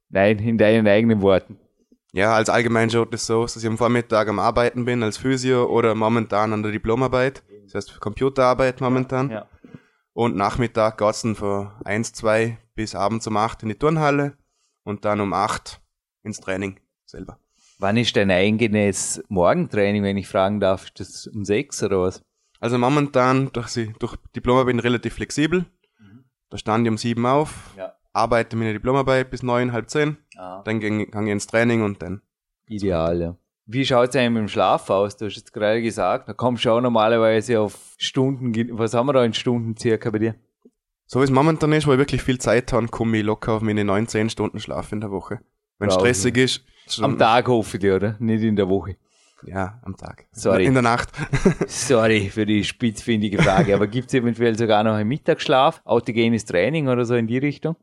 [0.09, 1.57] nein, in deinen eigenen Worten.
[2.13, 5.17] Ja, als allgemein schaut es so aus, dass ich am Vormittag am Arbeiten bin als
[5.17, 7.43] Physio oder momentan an der Diplomarbeit.
[7.65, 9.29] Das heißt Computerarbeit momentan.
[9.29, 9.45] Ja.
[10.19, 14.37] Und Nachmittag geht's dann von eins, zwei bis abends um acht in die Turnhalle
[14.83, 15.79] und dann um acht
[16.23, 17.39] ins Training selber.
[17.77, 20.87] Wann ist dein eigenes Morgentraining, wenn ich fragen darf?
[20.87, 22.21] Ist das um sechs oder was?
[22.59, 25.65] Also momentan, durch, sie, durch Diploma bin ich relativ flexibel.
[25.99, 26.25] Mhm.
[26.49, 27.95] Da stand ich um sieben auf, ja.
[28.11, 30.17] arbeite meine Diplomarbeit bis neun, halb zehn.
[30.35, 30.61] Ah.
[30.65, 32.21] Dann gehe ich ins Training und dann.
[32.67, 33.37] Ideal, ja.
[33.71, 35.15] Wie schaut es mit dem Schlaf aus?
[35.15, 39.13] Du hast jetzt gerade gesagt, da kommst du auch normalerweise auf Stunden, was haben wir
[39.13, 40.35] da in Stunden circa bei dir?
[41.05, 43.61] So wie es momentan ist, wo ich wirklich viel Zeit habe, komme ich locker auf
[43.61, 45.41] meine 9, 10 Stunden Schlaf in der Woche.
[45.77, 46.63] Wenn es stressig ist.
[46.99, 48.15] Am Tag hoffe ich dir, oder?
[48.17, 48.95] Nicht in der Woche.
[49.45, 50.25] Ja, am Tag.
[50.31, 50.65] Sorry.
[50.65, 51.11] In der Nacht.
[51.67, 53.75] Sorry für die spitzfindige Frage.
[53.75, 57.75] Aber gibt es eventuell sogar noch einen Mittagsschlaf, autogenes Training oder so in die Richtung?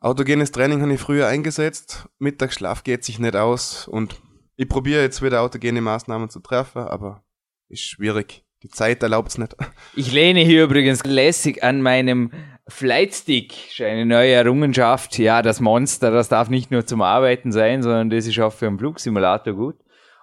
[0.00, 2.10] Autogenes Training habe ich früher eingesetzt.
[2.18, 4.20] Mittagsschlaf geht sich nicht aus und
[4.60, 7.24] ich probiere jetzt wieder autogene Maßnahmen zu treffen, aber
[7.70, 8.44] ist schwierig.
[8.62, 9.56] Die Zeit erlaubt es nicht.
[9.96, 12.30] Ich lehne hier übrigens lässig an meinem
[12.68, 13.54] Flightstick.
[13.80, 15.18] Eine neue Errungenschaft.
[15.18, 18.66] Ja, das Monster, das darf nicht nur zum Arbeiten sein, sondern das ist auch für
[18.66, 19.76] einen Flugsimulator gut.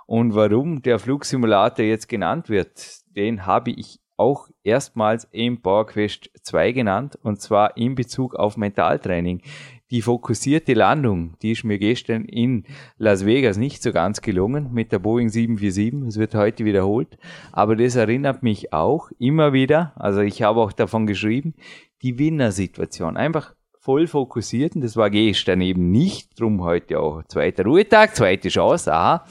[0.05, 2.79] Und warum der Flugsimulator jetzt genannt wird,
[3.15, 9.41] den habe ich auch erstmals im PowerQuest 2 genannt und zwar in Bezug auf Mentaltraining
[9.89, 12.65] die fokussierte Landung, die ist mir gestern in
[12.97, 16.07] Las Vegas nicht so ganz gelungen mit der Boeing 747.
[16.07, 17.17] Es wird heute wiederholt.
[17.53, 21.53] Aber das erinnert mich auch immer wieder, also ich habe auch davon geschrieben,
[22.01, 23.15] die Winnersituation.
[23.17, 26.37] Einfach voll fokussiert und das war gestern eben nicht.
[26.37, 28.93] Drum heute auch zweiter Ruhetag, zweite Chance.
[28.93, 29.25] Aha.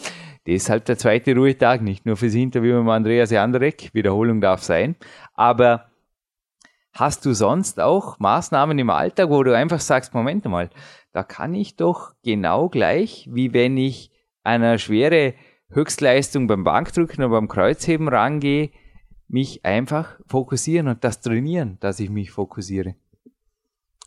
[0.46, 4.94] Deshalb der zweite Ruhetag, nicht nur fürs Interview mit Andreas Jandrek, Wiederholung darf sein,
[5.34, 5.86] aber
[6.99, 10.70] hast du sonst auch Maßnahmen im Alltag, wo du einfach sagst, Moment mal,
[11.12, 14.11] da kann ich doch genau gleich, wie wenn ich
[14.42, 15.34] einer schwere
[15.70, 18.70] Höchstleistung beim Bankdrücken oder beim Kreuzheben rangehe,
[19.28, 22.94] mich einfach fokussieren und das trainieren, dass ich mich fokussiere.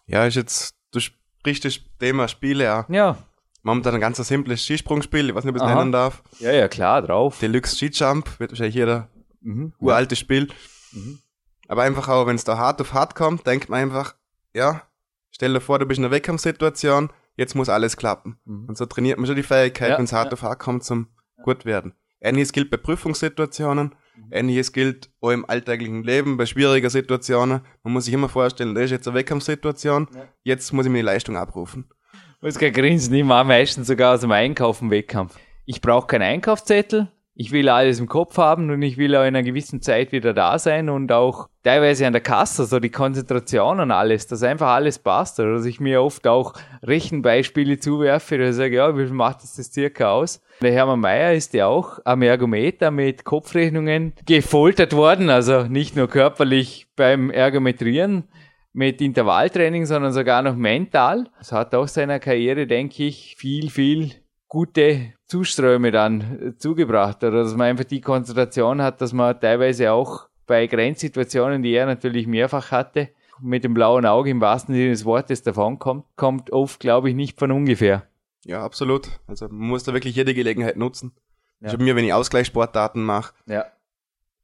[0.08, 2.90] Ja, ist jetzt, du sprichst das Thema Spiele auch.
[2.90, 3.18] Ja.
[3.62, 6.24] Momentan ein ganz simples Skisprungspiel, ich weiß nicht, ob ich es nennen darf.
[6.40, 7.40] Ja, ja, klar, drauf.
[7.40, 9.10] Deluxe Skijump, wird wahrscheinlich jeder
[9.42, 9.74] mhm.
[9.80, 10.48] uraltes Spiel.
[10.94, 11.20] Mhm.
[11.70, 14.16] Aber einfach auch, wenn es da hart auf hart kommt, denkt man einfach,
[14.54, 14.82] ja,
[15.30, 18.40] stell dir vor, du bist in einer Wettkampfsituation, jetzt muss alles klappen.
[18.44, 18.66] Mhm.
[18.70, 20.34] Und so trainiert man schon die Fähigkeit, ja, wenn es hart ja.
[20.34, 21.08] auf hart kommt, zum
[21.44, 21.94] gut werden.
[22.22, 24.28] Ähnliches gilt bei Prüfungssituationen, mhm.
[24.32, 27.62] ähnliches gilt auch im alltäglichen Leben, bei schwieriger Situationen.
[27.84, 30.24] Man muss sich immer vorstellen, das ist jetzt eine Wettkampfsituation, ja.
[30.42, 31.88] jetzt muss ich mir die Leistung abrufen.
[32.38, 35.38] Ich muss gar grinsen, ich mache meistens sogar aus dem Einkaufen Wettkampf.
[35.66, 37.12] Ich brauche keinen Einkaufszettel,
[37.42, 40.34] ich will alles im Kopf haben und ich will auch in einer gewissen Zeit wieder
[40.34, 44.68] da sein und auch teilweise an der Kasse, so die Konzentration und alles, dass einfach
[44.68, 45.40] alles passt.
[45.40, 46.52] Oder dass ich mir oft auch
[46.84, 50.42] Rechenbeispiele zuwerfe, dass ich sage, ja, wie viel macht das, das circa aus?
[50.62, 56.10] Der Hermann Mayer ist ja auch am Ergometer mit Kopfrechnungen gefoltert worden, also nicht nur
[56.10, 58.26] körperlich beim Ergometrieren,
[58.74, 61.30] mit Intervalltraining, sondern sogar noch mental.
[61.38, 64.12] Das hat auch seiner Karriere, denke ich, viel, viel
[64.50, 69.93] gute Zuströme dann äh, zugebracht oder dass man einfach die Konzentration hat, dass man teilweise
[69.93, 74.89] auch bei Grenzsituationen, die er natürlich mehrfach hatte, mit dem blauen Auge im wahrsten Sinne
[74.89, 78.04] des Wortes davonkommt, kommt oft, glaube ich, nicht von ungefähr.
[78.43, 79.08] Ja, absolut.
[79.28, 81.14] Also man muss da wirklich jede Gelegenheit nutzen.
[81.62, 81.68] Ja.
[81.68, 83.66] Ich habe mir, wenn ich Ausgleichssportdaten mache, ja.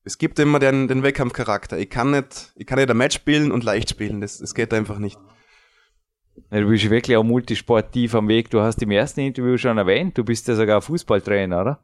[0.03, 1.77] es gibt immer den, den Wettkampfcharakter.
[1.77, 4.21] Ich kann nicht, ich kann nicht ein Match spielen und leicht spielen.
[4.21, 5.17] Das, das geht einfach nicht.
[6.49, 8.49] Du bist wirklich auch multisportiv am Weg.
[8.49, 11.79] Du hast im ersten Interview schon erwähnt, du bist ja sogar Fußballtrainer, oder?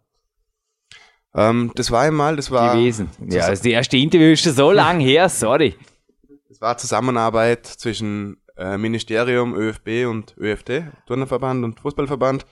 [1.34, 2.76] Ähm, das war einmal, das war.
[2.76, 3.10] Gewesen.
[3.28, 5.76] Ja, das erste Interview ist schon so lang her, sorry.
[6.50, 12.46] Das war Zusammenarbeit zwischen äh, Ministerium, ÖFB und ÖFT, Turnerverband und Fußballverband.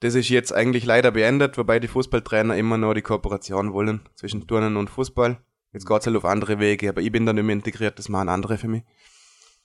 [0.00, 4.46] Das ist jetzt eigentlich leider beendet, wobei die Fußballtrainer immer noch die Kooperation wollen zwischen
[4.46, 5.38] Turnen und Fußball.
[5.72, 8.08] Jetzt geht es halt auf andere Wege, aber ich bin da nicht mehr integriert, das
[8.08, 8.84] machen andere für mich.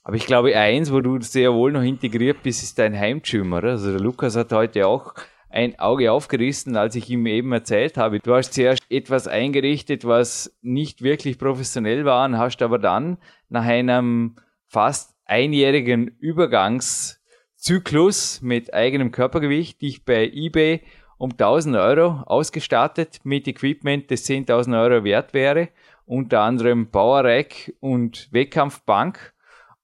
[0.04, 3.70] Aber ich glaube, eins, wo du sehr wohl noch integriert bist, ist dein Heimgym, oder?
[3.70, 5.14] Also der Lukas hat heute auch
[5.48, 8.18] ein Auge aufgerissen, als ich ihm eben erzählt habe.
[8.18, 13.16] Du hast zuerst etwas eingerichtet, was nicht wirklich professionell war, und hast aber dann
[13.48, 14.36] nach einem
[14.66, 20.82] fast einjährigen Übergangszyklus mit eigenem Körpergewicht dich bei eBay
[21.16, 25.70] um 1000 Euro ausgestattet mit Equipment, das 10.000 Euro wert wäre,
[26.04, 29.33] unter anderem Power-Rack und Wettkampfbank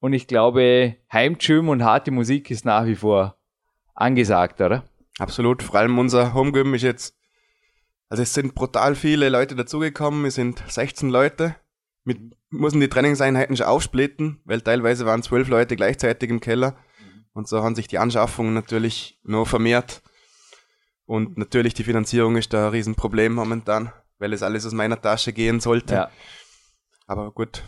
[0.01, 3.36] und ich glaube, Heimgym und harte Musik ist nach wie vor
[3.94, 4.84] angesagt, oder?
[5.18, 5.62] Absolut.
[5.62, 7.16] Vor allem unser Homegym ist jetzt,
[8.09, 10.24] also es sind brutal viele Leute dazugekommen.
[10.24, 11.55] Wir sind 16 Leute.
[12.05, 16.76] Mit, müssen die Trainingseinheiten schon aufsplitten, weil teilweise waren zwölf Leute gleichzeitig im Keller.
[17.34, 20.03] Und so haben sich die Anschaffungen natürlich noch vermehrt.
[21.05, 25.34] Und natürlich die Finanzierung ist da ein Riesenproblem momentan, weil es alles aus meiner Tasche
[25.34, 25.94] gehen sollte.
[25.94, 26.11] Ja.
[27.07, 27.64] Aber gut,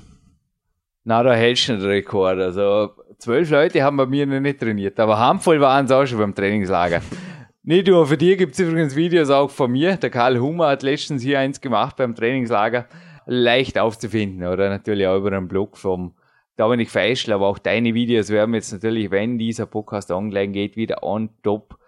[1.04, 2.38] na, da hältst du den Rekord.
[2.38, 6.18] Also, zwölf Leute haben bei mir noch nicht trainiert, aber handvoll waren es auch schon
[6.18, 7.02] beim Trainingslager.
[7.62, 9.96] nicht nur für dich gibt es übrigens Videos auch von mir.
[9.96, 12.86] Der Karl Hummer hat letztens hier eins gemacht beim Trainingslager.
[13.26, 16.14] Leicht aufzufinden, oder natürlich auch über einen Blog vom
[16.56, 20.76] Dominik Feischl, aber auch deine Videos werden wir jetzt natürlich, wenn dieser Podcast online geht,
[20.76, 21.78] wieder on top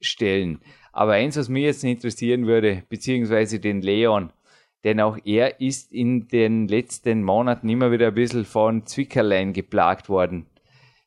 [0.00, 0.60] stellen.
[0.92, 4.32] Aber eins, was mich jetzt interessieren würde, beziehungsweise den Leon,
[4.84, 10.08] denn auch er ist in den letzten Monaten immer wieder ein bisschen von Zwickerlein geplagt
[10.08, 10.46] worden.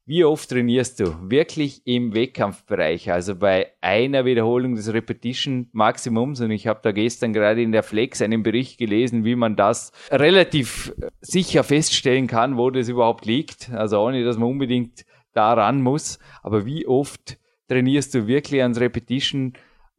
[0.07, 1.15] Wie oft trainierst du?
[1.32, 6.41] Wirklich im Wettkampfbereich, also bei einer Wiederholung des Repetition Maximums.
[6.41, 9.91] Und ich habe da gestern gerade in der Flex einen Bericht gelesen, wie man das
[10.11, 13.71] relativ sicher feststellen kann, wo das überhaupt liegt.
[13.71, 16.19] Also ohne, dass man unbedingt daran muss.
[16.43, 19.53] Aber wie oft trainierst du wirklich ans Repetition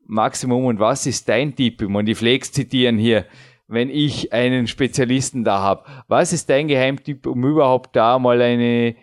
[0.07, 1.83] Maximum und was ist dein Tipp?
[1.83, 3.27] Und die Flex zitieren hier
[3.69, 5.85] wenn ich einen Spezialisten da habe.
[6.09, 8.97] Was ist dein Geheimtipp, um überhaupt da mal eine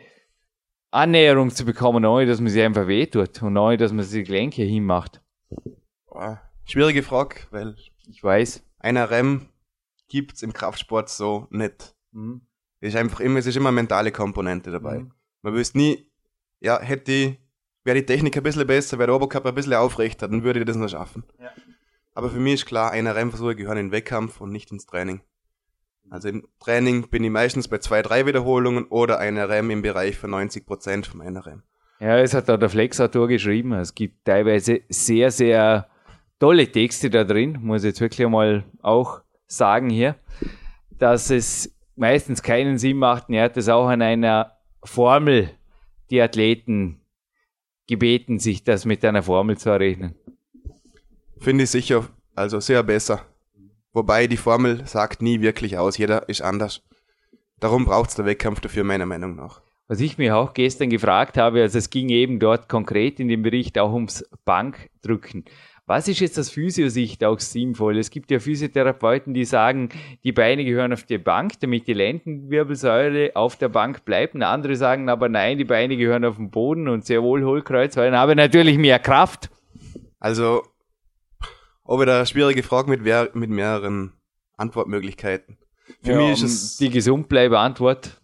[0.92, 4.28] Annäherung zu bekommen, ohne dass man sich einfach wehtut und ohne dass man sich die
[4.28, 5.22] Gelenke hinmacht?
[6.66, 7.76] Schwierige Frage, weil
[8.08, 8.64] ich weiß.
[8.80, 9.50] Einer REM
[10.08, 11.96] gibt's im Kraftsport so nicht.
[12.12, 12.42] Mhm.
[12.80, 15.00] Es ist einfach immer, es ist immer eine mentale Komponente dabei.
[15.00, 15.14] Mhm.
[15.42, 16.10] Man wüsste nie,
[16.60, 17.40] ja, hätte ich,
[17.84, 20.66] wäre die Technik ein bisschen besser, wäre der Oberkörper ein bisschen aufrechter, dann würde ich
[20.66, 21.24] das noch schaffen.
[21.40, 21.52] Ja.
[22.14, 25.22] Aber für mich ist klar, eine Rennversuche gehören in den Wettkampf und nicht ins Training.
[26.10, 30.18] Also im Training bin ich meistens bei zwei, drei Wiederholungen oder einer REM im Bereich
[30.18, 31.64] von 90 Prozent von meiner REM.
[32.00, 33.74] Ja, es hat da der Flexautor geschrieben.
[33.74, 35.88] Es gibt teilweise sehr, sehr
[36.40, 40.16] tolle Texte da drin, muss jetzt wirklich mal auch sagen hier,
[40.92, 43.30] dass es meistens keinen Sinn macht.
[43.30, 44.52] Er hat es auch an einer
[44.84, 45.50] Formel
[46.10, 47.02] die Athleten
[47.88, 50.16] gebeten, sich das mit einer Formel zu errechnen.
[51.44, 53.26] Finde ich sicher, also sehr besser.
[53.92, 56.82] Wobei die Formel sagt nie wirklich aus, jeder ist anders.
[57.60, 59.60] Darum braucht es der Wettkampf dafür, meiner Meinung nach.
[59.90, 63.42] Was ich mir auch gestern gefragt habe, also es ging eben dort konkret in dem
[63.42, 65.44] Bericht auch ums Bankdrücken.
[65.86, 67.98] Was ist jetzt aus Physiosicht auch sinnvoll?
[67.98, 69.90] Es gibt ja Physiotherapeuten, die sagen,
[70.24, 74.34] die Beine gehören auf die Bank, damit die Lendenwirbelsäule auf der Bank bleibt.
[74.34, 77.98] Und andere sagen aber nein, die Beine gehören auf den Boden und sehr wohl Hohlkreuz,
[77.98, 79.50] weil dann habe ich natürlich mehr Kraft.
[80.22, 80.64] Also,
[81.86, 83.02] ich da eine schwierige Frage mit,
[83.36, 84.14] mit mehreren
[84.58, 85.58] Antwortmöglichkeiten.
[86.02, 86.78] Für ja, mich ist es.
[86.78, 88.22] Die gesundbleibe Antwort.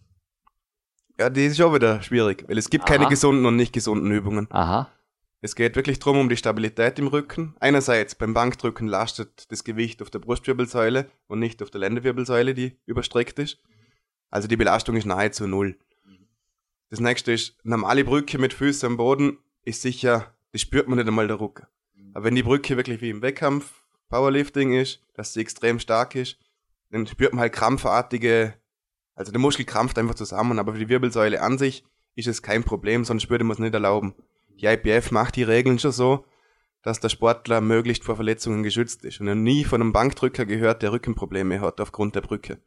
[1.20, 2.94] Ja, die ist auch wieder schwierig, weil es gibt Aha.
[2.94, 4.48] keine gesunden und nicht gesunden Übungen.
[4.52, 4.90] Aha.
[5.42, 7.56] Es geht wirklich darum, um die Stabilität im Rücken.
[7.60, 12.78] Einerseits beim Bankdrücken lastet das Gewicht auf der Brustwirbelsäule und nicht auf der Lendenwirbelsäule, die
[12.86, 13.58] überstreckt ist.
[14.30, 15.78] Also die Belastung ist nahezu null.
[16.90, 21.08] Das nächste ist, normale Brücke mit Füßen am Boden ist sicher, das spürt man nicht
[21.08, 21.68] einmal der Rücken.
[22.14, 26.38] Aber wenn die Brücke wirklich wie im Wettkampf Powerlifting ist, dass sie extrem stark ist,
[26.92, 28.56] dann spürt man halt krampfartige,
[29.16, 31.84] also der Muskel krampft einfach zusammen, aber für die Wirbelsäule an sich
[32.16, 34.16] ist es kein Problem, sonst würde man es nicht erlauben
[34.62, 36.26] die IPF macht die Regeln schon so,
[36.82, 39.20] dass der Sportler möglichst vor Verletzungen geschützt ist.
[39.20, 42.60] Und er nie von einem Bankdrücker gehört, der Rückenprobleme hat aufgrund der Brücke.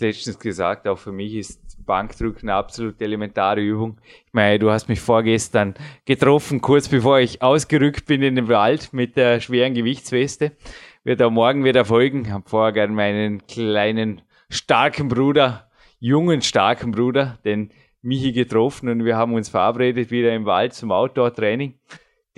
[0.00, 3.98] Letztens gesagt, auch für mich ist Bankdrücken eine absolut elementare Übung.
[4.26, 5.74] Ich meine, du hast mich vorgestern
[6.04, 10.52] getroffen, kurz bevor ich ausgerückt bin in den Wald mit der schweren Gewichtsweste.
[11.02, 12.26] Wird auch morgen wieder folgen.
[12.26, 14.20] Ich habe vorher gerne meinen kleinen,
[14.50, 17.70] starken Bruder, jungen, starken Bruder, den
[18.02, 21.74] Michi getroffen und wir haben uns verabredet wieder im Wald zum Outdoor-Training.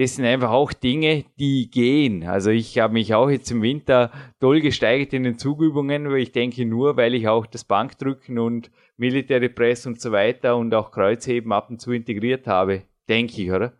[0.01, 2.25] Das sind einfach auch Dinge, die gehen.
[2.25, 6.33] Also ich habe mich auch jetzt im Winter toll gesteigert in den Zugübungen, aber ich
[6.33, 10.91] denke nur, weil ich auch das Bankdrücken und Military Press und so weiter und auch
[10.91, 12.85] Kreuzheben ab und zu integriert habe.
[13.11, 13.75] Denke ich, oder?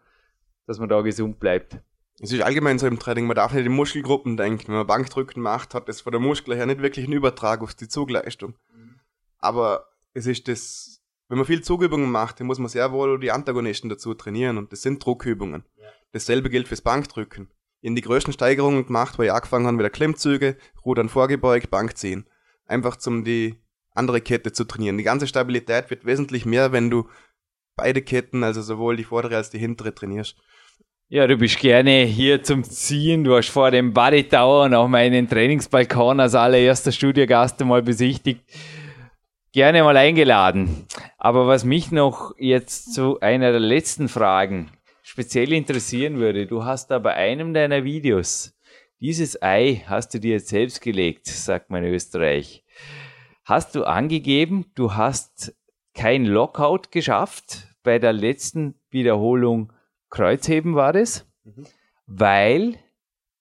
[0.67, 1.79] Dass man da gesund bleibt.
[2.21, 4.69] Es ist allgemein so im Training, man darf nicht in Muskelgruppen denken.
[4.69, 7.73] Wenn man Bankdrücken macht, hat das von der Muskel her nicht wirklich einen Übertrag auf
[7.73, 8.57] die Zugleistung.
[9.39, 11.01] Aber es ist das
[11.31, 14.73] wenn man viel Zugübungen macht, dann muss man sehr wohl die Antagonisten dazu trainieren und
[14.73, 15.65] das sind Druckübungen.
[15.77, 15.87] Ja.
[16.13, 17.49] Dasselbe gilt fürs Bankdrücken.
[17.81, 22.27] In die größten Steigerungen gemacht, weil ich angefangen habe, wieder Klimmzüge, Rudern vorgebeugt, Bank ziehen.
[22.67, 23.57] Einfach zum die
[23.95, 24.99] andere Kette zu trainieren.
[24.99, 27.09] Die ganze Stabilität wird wesentlich mehr, wenn du
[27.77, 30.37] beide Ketten, also sowohl die vordere als die hintere trainierst.
[31.09, 33.25] Ja, du bist gerne hier zum Ziehen.
[33.25, 38.43] Du hast vor dem Body Tower und auch meinen Trainingsbalkon als allererster Studiogast einmal besichtigt
[39.53, 40.87] gerne mal eingeladen.
[41.19, 44.71] Aber was mich noch jetzt zu einer der letzten Fragen
[45.21, 48.55] speziell interessieren würde, du hast da bei einem deiner Videos
[49.01, 52.65] dieses Ei hast du dir jetzt selbst gelegt, sagt man in Österreich.
[53.45, 55.55] Hast du angegeben, du hast
[55.93, 59.75] kein Lockout geschafft bei der letzten Wiederholung
[60.09, 61.67] Kreuzheben war es, mhm.
[62.07, 62.79] weil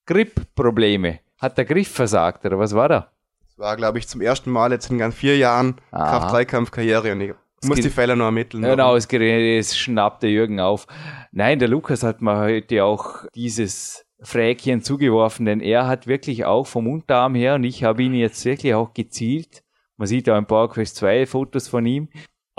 [0.05, 1.19] Grip-Probleme.
[1.38, 3.11] Hat der Griff versagt oder was war da?
[3.55, 7.34] war, glaube ich, zum ersten Mal jetzt in ganz vier Jahren Kraft-3-Kampf-Karriere und ich
[7.64, 8.64] muss die Fehler noch ermitteln.
[8.64, 10.88] Genau, es, es schnappt der Jürgen auf.
[11.32, 16.68] Nein, der Lukas hat mir heute auch dieses Fräkchen zugeworfen, denn er hat wirklich auch
[16.68, 19.64] vom Unterarm her und ich habe ihn jetzt wirklich auch gezielt.
[19.97, 22.10] Man sieht auch ein paar Quest 2 Fotos von ihm.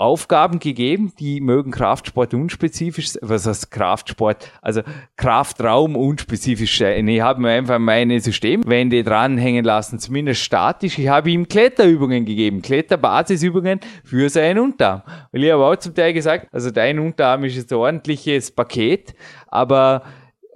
[0.01, 4.81] Aufgaben gegeben, die mögen Kraftsport unspezifisch, was heißt Kraftsport, also
[5.15, 7.07] Kraftraum unspezifisch sein.
[7.07, 10.97] Ich habe mir einfach meine Systemwände dranhängen lassen, zumindest statisch.
[10.97, 15.03] Ich habe ihm Kletterübungen gegeben, Kletterbasisübungen für seinen Unterarm.
[15.31, 19.13] Weil ich habe auch zum Teil gesagt, also dein Unterarm ist jetzt ein ordentliches Paket,
[19.47, 20.01] aber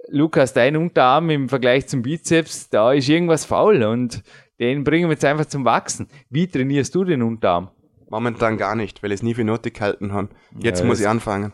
[0.08, 4.24] Lukas, dein Unterarm im Vergleich zum Bizeps, da ist irgendwas faul und
[4.58, 6.08] den bringen wir jetzt einfach zum Wachsen.
[6.30, 7.70] Wie trainierst du den Unterarm?
[8.16, 10.30] Momentan gar nicht, weil ich es nie für nötig gehalten habe.
[10.58, 11.52] Jetzt ja, muss ich anfangen.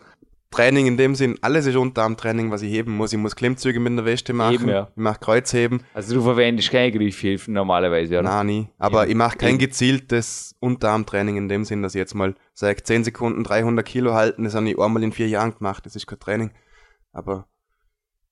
[0.53, 3.13] Training in dem Sinn, alles ist Unterarmtraining, was ich heben muss.
[3.13, 4.89] Ich muss Klimmzüge mit der Weste machen, Eben, ja.
[4.95, 5.83] ich mache Kreuzheben.
[5.93, 8.29] Also du verwendest keine Griffhilfen normalerweise, oder?
[8.29, 8.69] Nein, nie.
[8.79, 9.09] Aber ja.
[9.09, 13.43] ich mache kein gezieltes Unterarmtraining in dem Sinn, dass ich jetzt mal sage, 10 Sekunden
[13.43, 16.53] 300 Kilo halten, das habe ich einmal in vier Jahren gemacht, das ist kein Training.
[17.13, 17.49] Aber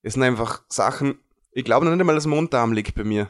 [0.03, 1.19] es sind einfach Sachen,
[1.51, 3.29] ich glaube noch nicht einmal, dass mein Unterarm liegt bei mir.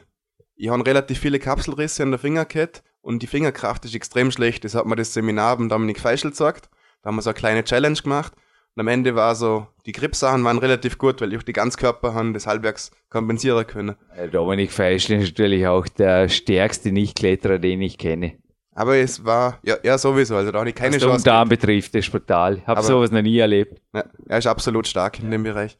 [0.55, 4.63] Ich habe relativ viele Kapselrisse an der Fingerkette und die Fingerkraft ist extrem schlecht.
[4.63, 6.69] Das hat mir das Seminar beim Dominik Feischl gesagt.
[7.01, 8.33] Da haben wir so eine kleine Challenge gemacht.
[8.75, 12.13] Und am Ende war so, die Gripsachen waren relativ gut, weil ich auch die Ganzkörper
[12.13, 13.95] haben das halbwegs kompensieren können.
[14.31, 18.37] Dominik Feischl ist natürlich auch der stärkste Nichtkletterer, den ich kenne.
[18.73, 21.25] Aber es war, ja, ja sowieso, also da habe ich keine Was Chance.
[21.29, 22.59] Was betrifft, das ist brutal.
[22.59, 23.81] Ich habe sowas noch nie erlebt.
[23.93, 25.77] Ja, er ist absolut stark in dem Bereich.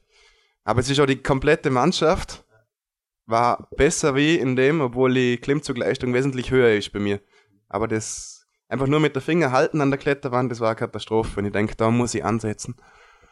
[0.66, 2.44] Aber es ist auch die komplette Mannschaft,
[3.32, 7.20] war besser wie in dem, obwohl die Klimmzugleistung wesentlich höher ist bei mir.
[7.70, 11.40] Aber das einfach nur mit der Finger halten an der Kletterwand, das war eine Katastrophe.
[11.40, 12.76] Und ich denke, da muss ich ansetzen.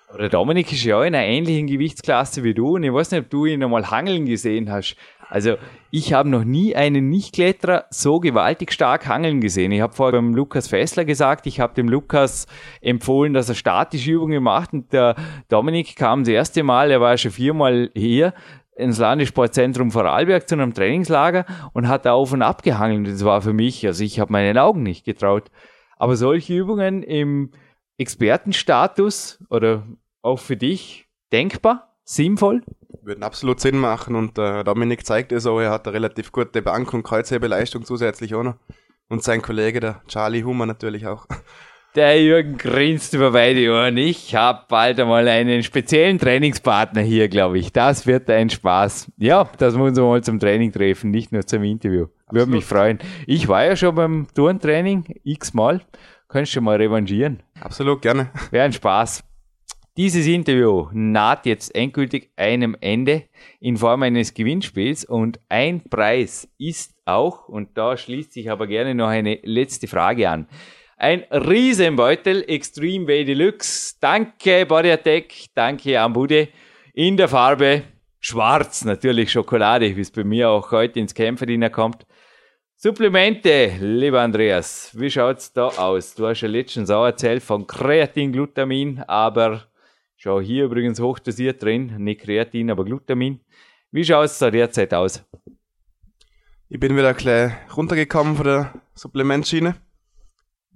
[0.09, 3.21] Aber der Dominik ist ja in einer ähnlichen Gewichtsklasse wie du und ich weiß nicht,
[3.21, 4.95] ob du ihn einmal hangeln gesehen hast.
[5.29, 5.57] Also
[5.91, 9.71] ich habe noch nie einen Nichtkletterer so gewaltig stark hangeln gesehen.
[9.71, 12.47] Ich habe vorher beim Lukas Fessler gesagt, ich habe dem Lukas
[12.81, 15.15] empfohlen, dass er statische Übungen macht und der
[15.47, 18.33] Dominik kam das erste Mal, er war schon viermal hier
[18.79, 23.07] ins Landessportzentrum Vorarlberg zu einem Trainingslager und hat da auf und ab gehangelt.
[23.13, 25.51] Das war für mich, also ich habe meinen Augen nicht getraut.
[25.97, 27.51] Aber solche Übungen im
[27.97, 29.85] Expertenstatus oder
[30.21, 32.63] auch für dich denkbar, sinnvoll?
[33.01, 36.61] Würden absolut Sinn machen und äh, Dominik zeigt es auch, er hat eine relativ gute
[36.61, 38.55] Bank- und Kreuzhebeleistung zusätzlich auch noch.
[39.09, 41.25] Und sein Kollege, der Charlie Hummer natürlich auch.
[41.95, 43.97] Der Jürgen grinst über beide Ohren.
[43.97, 47.73] Ich habe bald einmal einen speziellen Trainingspartner hier, glaube ich.
[47.73, 49.11] Das wird ein Spaß.
[49.17, 52.05] Ja, das muss uns mal zum Training treffen, nicht nur zum Interview.
[52.29, 52.99] Würde mich freuen.
[53.25, 55.81] Ich war ja schon beim Turntraining x-mal.
[56.27, 57.41] Könntest du mal revanchieren.
[57.59, 58.29] Absolut, gerne.
[58.51, 59.23] Wäre ein Spaß.
[59.97, 63.23] Dieses Interview naht jetzt endgültig einem Ende
[63.59, 68.93] in Form eines Gewinnspiels und ein Preis ist auch, und da schließt sich aber gerne
[68.93, 70.47] noch eine letzte Frage an.
[71.01, 73.95] Ein Riesenbeutel Extreme Way Deluxe.
[73.99, 76.49] Danke Body Attack, danke Ambude.
[76.93, 77.83] In der Farbe
[78.19, 82.05] schwarz, natürlich Schokolade, wie es bei mir auch heute ins Kämpferdiener kommt.
[82.75, 86.15] Supplemente, lieber Andreas, wie schaut's da aus?
[86.15, 89.69] Du hast ja letztens auch erzählt von Kreatinglutamin, aber
[90.21, 93.39] Schau hier übrigens hochdosiert drin, nicht Kreatin, aber Glutamin.
[93.89, 95.23] Wie schaut es da derzeit aus?
[96.67, 99.75] Ich bin wieder gleich runtergekommen von der Supplementschiene,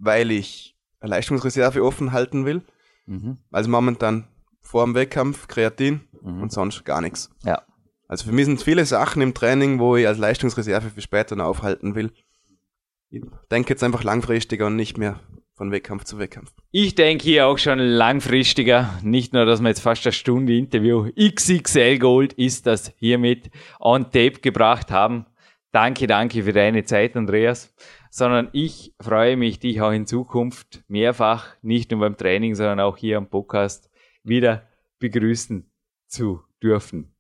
[0.04, 2.62] weil ich eine Leistungsreserve offen halten will.
[3.06, 3.38] Mhm.
[3.52, 4.28] Also momentan
[4.62, 6.42] vor dem Wettkampf Kreatin mhm.
[6.42, 7.30] und sonst gar nichts.
[7.44, 7.62] Ja.
[8.08, 11.46] Also für mich sind viele Sachen im Training, wo ich als Leistungsreserve für später noch
[11.46, 12.12] aufhalten will.
[13.10, 15.20] Ich denke jetzt einfach langfristiger und nicht mehr
[15.56, 16.52] von Wettkampf zu Wettkampf.
[16.72, 19.00] Ich denke hier auch schon langfristiger.
[19.04, 24.06] Nicht nur, dass wir jetzt fast eine Stunde Interview XXL Gold ist das hiermit on
[24.06, 25.26] tape gebracht haben.
[25.72, 27.74] Danke, danke für deine Zeit, Andreas.
[28.16, 32.96] Sondern ich freue mich, dich auch in Zukunft mehrfach, nicht nur beim Training, sondern auch
[32.96, 33.90] hier am Podcast
[34.24, 34.68] wieder
[35.00, 35.68] begrüßen
[36.06, 37.16] zu dürfen.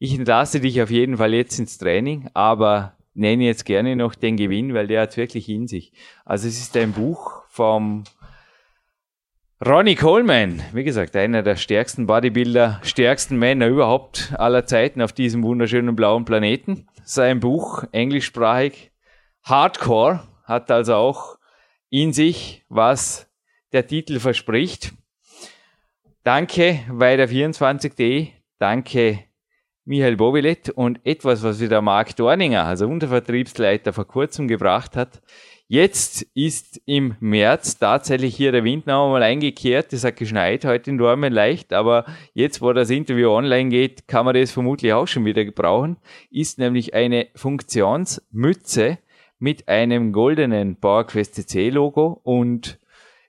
[0.00, 4.36] Ich entlasse dich auf jeden Fall jetzt ins Training, aber nenne jetzt gerne noch den
[4.36, 5.92] Gewinn, weil der hat wirklich in sich.
[6.24, 8.02] Also es ist ein Buch vom
[9.64, 15.44] Ronnie Coleman, wie gesagt, einer der stärksten Bodybuilder, stärksten Männer überhaupt aller Zeiten auf diesem
[15.44, 16.88] wunderschönen blauen Planeten.
[17.04, 18.90] Sein Buch, englischsprachig,
[19.44, 21.38] Hardcore, hat also auch
[21.90, 23.28] in sich, was
[23.72, 24.92] der Titel verspricht.
[26.22, 28.28] Danke bei der 24.de,
[28.58, 29.24] danke
[29.84, 35.20] Michael Bobilet und etwas, was wieder Marc Dorninger, also Untervertriebsleiter, vor kurzem gebracht hat.
[35.66, 39.92] Jetzt ist im März tatsächlich hier der Wind noch einmal eingekehrt.
[39.92, 44.26] Es hat geschneit heute in Dormen leicht, aber jetzt, wo das Interview online geht, kann
[44.26, 45.96] man das vermutlich auch schon wieder gebrauchen.
[46.30, 48.98] Ist nämlich eine Funktionsmütze
[49.42, 52.78] mit einem goldenen PowerQuest CC Logo und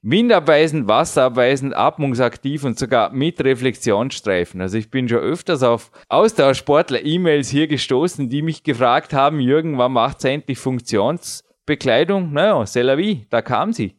[0.04, 4.62] windabweisend, wasserabweisend, atmungsaktiv und sogar mit Reflexionsstreifen.
[4.62, 9.94] Also ich bin schon öfters auf Austauschsportler-E-Mails hier gestoßen, die mich gefragt haben, Jürgen, wann
[9.94, 12.32] macht's endlich Funktionsbekleidung?
[12.32, 13.96] Naja, c'est la vie, da kam sie.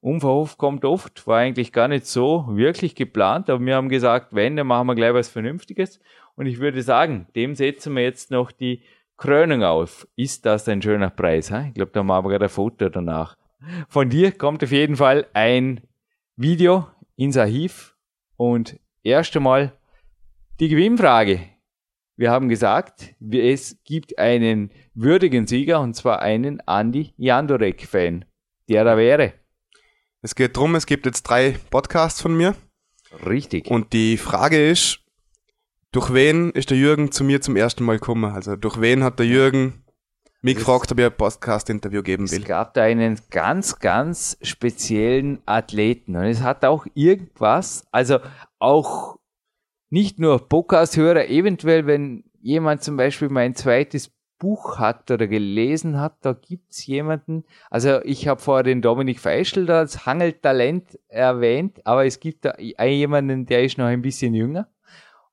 [0.00, 4.56] Unverhofft kommt oft, war eigentlich gar nicht so wirklich geplant, aber wir haben gesagt, wenn,
[4.56, 6.00] dann machen wir gleich was Vernünftiges.
[6.34, 8.82] Und ich würde sagen, dem setzen wir jetzt noch die
[9.22, 10.08] Krönung auf.
[10.16, 11.48] Ist das ein schöner Preis?
[11.48, 11.68] He?
[11.68, 13.36] Ich glaube, da machen wir gerade ein Foto danach.
[13.88, 15.80] Von dir kommt auf jeden Fall ein
[16.34, 17.96] Video ins Archiv
[18.36, 19.78] und erst einmal
[20.58, 21.38] die Gewinnfrage.
[22.16, 28.24] Wir haben gesagt, es gibt einen würdigen Sieger und zwar einen Andy Jandorek-Fan,
[28.68, 29.34] der da wäre.
[30.20, 32.56] Es geht darum, es gibt jetzt drei Podcasts von mir.
[33.24, 33.70] Richtig.
[33.70, 35.01] Und die Frage ist,
[35.92, 38.32] durch wen ist der Jürgen zu mir zum ersten Mal gekommen?
[38.32, 39.84] Also durch wen hat der Jürgen
[40.40, 42.40] mich gefragt, ob ich ein Podcast-Interview geben will.
[42.40, 48.18] Es gab da einen ganz, ganz speziellen Athleten und es hat auch irgendwas, also
[48.58, 49.18] auch
[49.90, 56.16] nicht nur Podcast-Hörer, eventuell, wenn jemand zum Beispiel mein zweites Buch hat oder gelesen hat,
[56.22, 62.06] da gibt's jemanden, also ich habe vorher den Dominik Feischl da als Hangeltalent erwähnt, aber
[62.06, 64.71] es gibt da jemanden, der ist noch ein bisschen jünger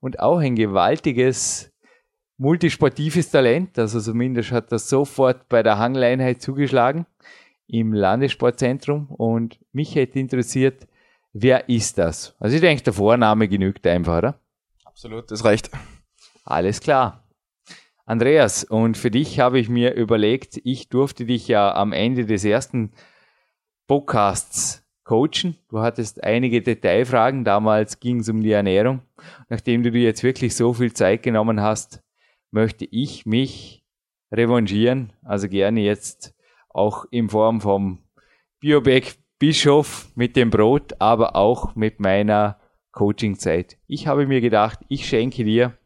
[0.00, 1.72] und auch ein gewaltiges
[2.38, 7.06] multisportives Talent, also zumindest hat das sofort bei der Hangleinheit zugeschlagen
[7.66, 10.88] im Landessportzentrum und mich hätte interessiert,
[11.32, 12.34] wer ist das?
[12.40, 14.40] Also ich denke, der Vorname genügt einfach, oder?
[14.84, 15.70] Absolut, das reicht.
[16.44, 17.28] Alles klar.
[18.06, 22.44] Andreas, und für dich habe ich mir überlegt, ich durfte dich ja am Ende des
[22.44, 22.90] ersten
[23.86, 25.56] Podcasts coachen.
[25.68, 29.02] Du hattest einige Detailfragen, damals ging es um die Ernährung.
[29.48, 32.00] Nachdem du dir jetzt wirklich so viel Zeit genommen hast,
[32.52, 33.84] möchte ich mich
[34.30, 36.32] revanchieren, also gerne jetzt
[36.68, 37.98] auch in Form vom
[38.60, 42.60] Bioback Bischof mit dem Brot, aber auch mit meiner
[42.92, 43.78] Coachingzeit.
[43.88, 45.76] Ich habe mir gedacht, ich schenke dir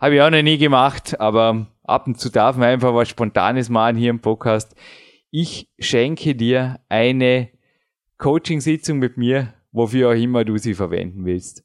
[0.00, 3.68] habe ich auch noch nie gemacht, aber ab und zu darf man einfach was Spontanes
[3.68, 4.76] machen hier im Podcast.
[5.32, 7.50] Ich schenke dir eine
[8.18, 11.64] Coaching-Sitzung mit mir, wofür auch immer du sie verwenden willst.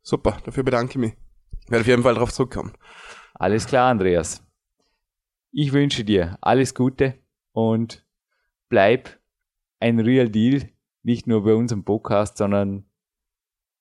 [0.00, 1.12] Super, dafür bedanke ich mich.
[1.64, 2.72] Ich werde auf jeden Fall darauf zurückkommen.
[3.34, 4.44] Alles klar, Andreas.
[5.50, 7.18] Ich wünsche dir alles Gute
[7.52, 8.06] und
[8.68, 9.18] bleib
[9.80, 10.70] ein Real Deal,
[11.02, 12.84] nicht nur bei unserem Podcast, sondern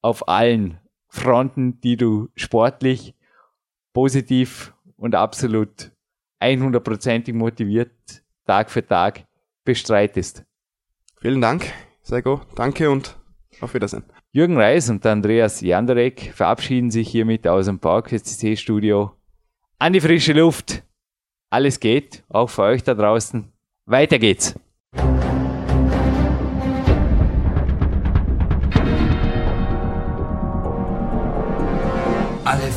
[0.01, 3.15] auf allen Fronten, die du sportlich
[3.93, 5.91] positiv und absolut
[6.39, 7.91] 100%ig motiviert
[8.45, 9.27] Tag für Tag
[9.63, 10.43] bestreitest.
[11.19, 11.71] Vielen Dank,
[12.03, 12.41] Sego.
[12.55, 13.17] Danke und
[13.59, 14.03] auf Wiedersehen.
[14.31, 19.11] Jürgen Reis und Andreas Janderek verabschieden sich hiermit aus dem PowerQuest Studio
[19.77, 20.83] an die frische Luft.
[21.49, 23.51] Alles geht, auch für euch da draußen.
[23.85, 24.55] Weiter geht's.